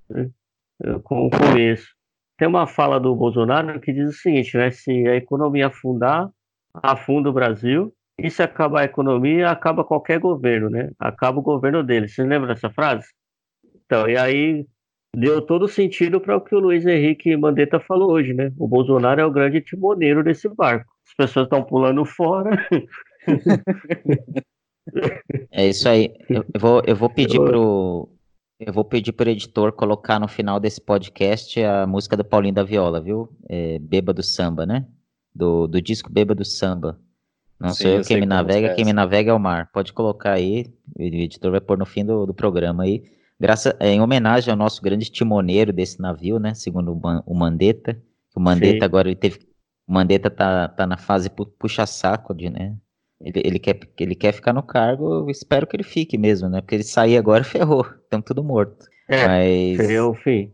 [0.08, 0.30] né,
[1.04, 1.94] com o começo.
[2.38, 6.30] Tem uma fala do Bolsonaro que diz o seguinte: né, se a economia afundar,
[6.74, 10.90] afunda o Brasil, e se acabar a economia, acaba qualquer governo, né?
[10.98, 12.08] Acaba o governo dele.
[12.08, 13.06] Você lembra dessa frase?
[13.84, 14.66] Então, e aí
[15.14, 18.52] deu todo sentido para o que o Luiz Henrique Mandetta falou hoje, né?
[18.58, 20.90] O Bolsonaro é o grande timoneiro desse barco.
[21.06, 22.50] As pessoas estão pulando fora.
[25.52, 26.12] É isso aí.
[26.28, 28.08] Eu vou, eu vou pedir pro
[28.58, 32.62] eu vou pedir pro editor colocar no final desse podcast a música do Paulinho da
[32.62, 33.28] Viola, viu?
[33.48, 34.86] É, Bêbado Samba, né?
[35.34, 36.98] Do, do disco Bêbado Samba.
[37.62, 39.70] Não Sim, sei eu quem me navega, quem me navega é o mar.
[39.72, 40.66] Pode colocar aí,
[40.98, 43.04] o editor vai pôr no fim do, do programa aí.
[43.38, 46.54] Graça, é, em homenagem ao nosso grande timoneiro desse navio, né?
[46.54, 48.02] Segundo o, o Mandetta.
[48.34, 49.38] O Mandetta agora ele teve.
[49.86, 52.74] O Mandetta tá, tá na fase puxa-saco de, né?
[53.20, 56.60] Ele, ele, quer, ele quer ficar no cargo, eu espero que ele fique mesmo, né?
[56.60, 58.86] Porque ele sair agora ferrou, estamos tudo morto.
[59.08, 59.76] É, Mas...
[59.76, 60.52] seria o fim.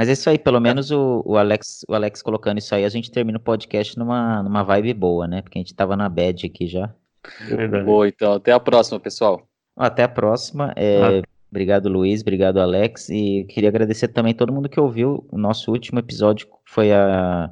[0.00, 2.88] Mas é isso aí, pelo menos o, o, Alex, o Alex colocando isso aí, a
[2.88, 5.42] gente termina o podcast numa, numa vibe boa, né?
[5.42, 6.90] Porque a gente tava na bad aqui já.
[7.84, 8.32] Boa, então.
[8.32, 9.46] Até a próxima, pessoal.
[9.76, 10.72] Até a próxima.
[10.74, 11.22] É, ah.
[11.50, 12.22] Obrigado, Luiz.
[12.22, 13.10] Obrigado, Alex.
[13.10, 16.48] E queria agradecer também todo mundo que ouviu o nosso último episódio.
[16.64, 17.50] Foi a,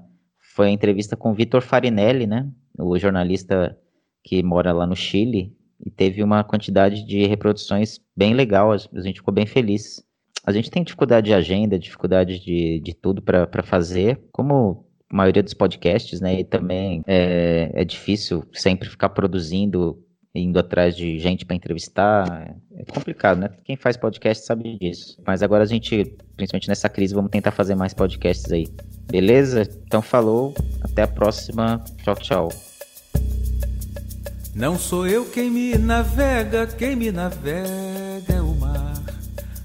[0.56, 2.48] foi a entrevista com o Vitor Farinelli, né?
[2.78, 3.78] O jornalista
[4.24, 5.54] que mora lá no Chile.
[5.84, 8.72] E teve uma quantidade de reproduções bem legal.
[8.72, 10.02] A gente ficou bem feliz
[10.48, 15.42] a gente tem dificuldade de agenda, dificuldade de, de tudo para fazer, como a maioria
[15.42, 16.40] dos podcasts, né?
[16.40, 20.02] E também é, é difícil sempre ficar produzindo,
[20.34, 22.56] indo atrás de gente para entrevistar.
[22.74, 23.50] É complicado, né?
[23.62, 25.20] Quem faz podcast sabe disso.
[25.26, 28.66] Mas agora a gente, principalmente nessa crise, vamos tentar fazer mais podcasts aí.
[29.10, 29.68] Beleza?
[29.86, 31.84] Então falou, até a próxima.
[32.02, 32.48] Tchau, tchau.
[34.54, 39.07] Não sou eu quem me navega, quem me navega é o mar.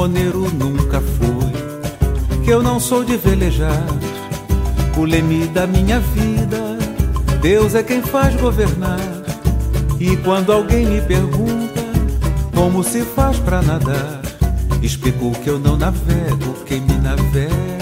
[0.00, 3.84] Timoneiro nunca fui, que eu não sou de velejar.
[4.96, 6.78] O leme da minha vida,
[7.42, 8.98] Deus é quem faz governar.
[9.98, 11.82] E quando alguém me pergunta
[12.54, 14.22] como se faz pra nadar,
[14.80, 17.79] explico que eu não navego, quem me navega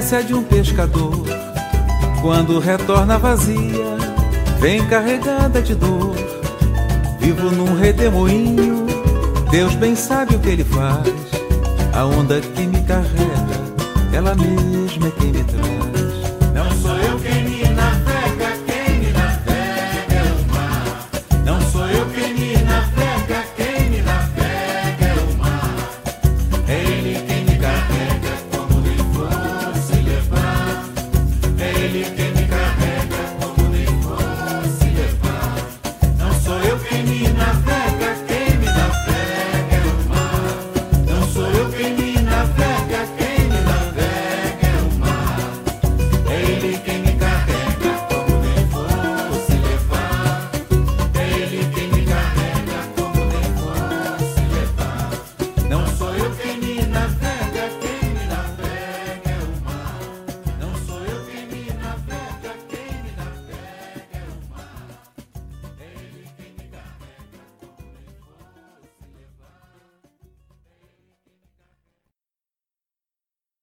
[0.00, 1.12] a de um pescador.
[2.22, 3.84] Quando retorna vazia,
[4.58, 6.14] vem carregada de dor.
[7.18, 8.86] Vivo num redemoinho,
[9.50, 11.06] Deus bem sabe o que ele faz.
[11.92, 13.60] A onda que me carrega,
[14.10, 15.39] ela mesma é quem me.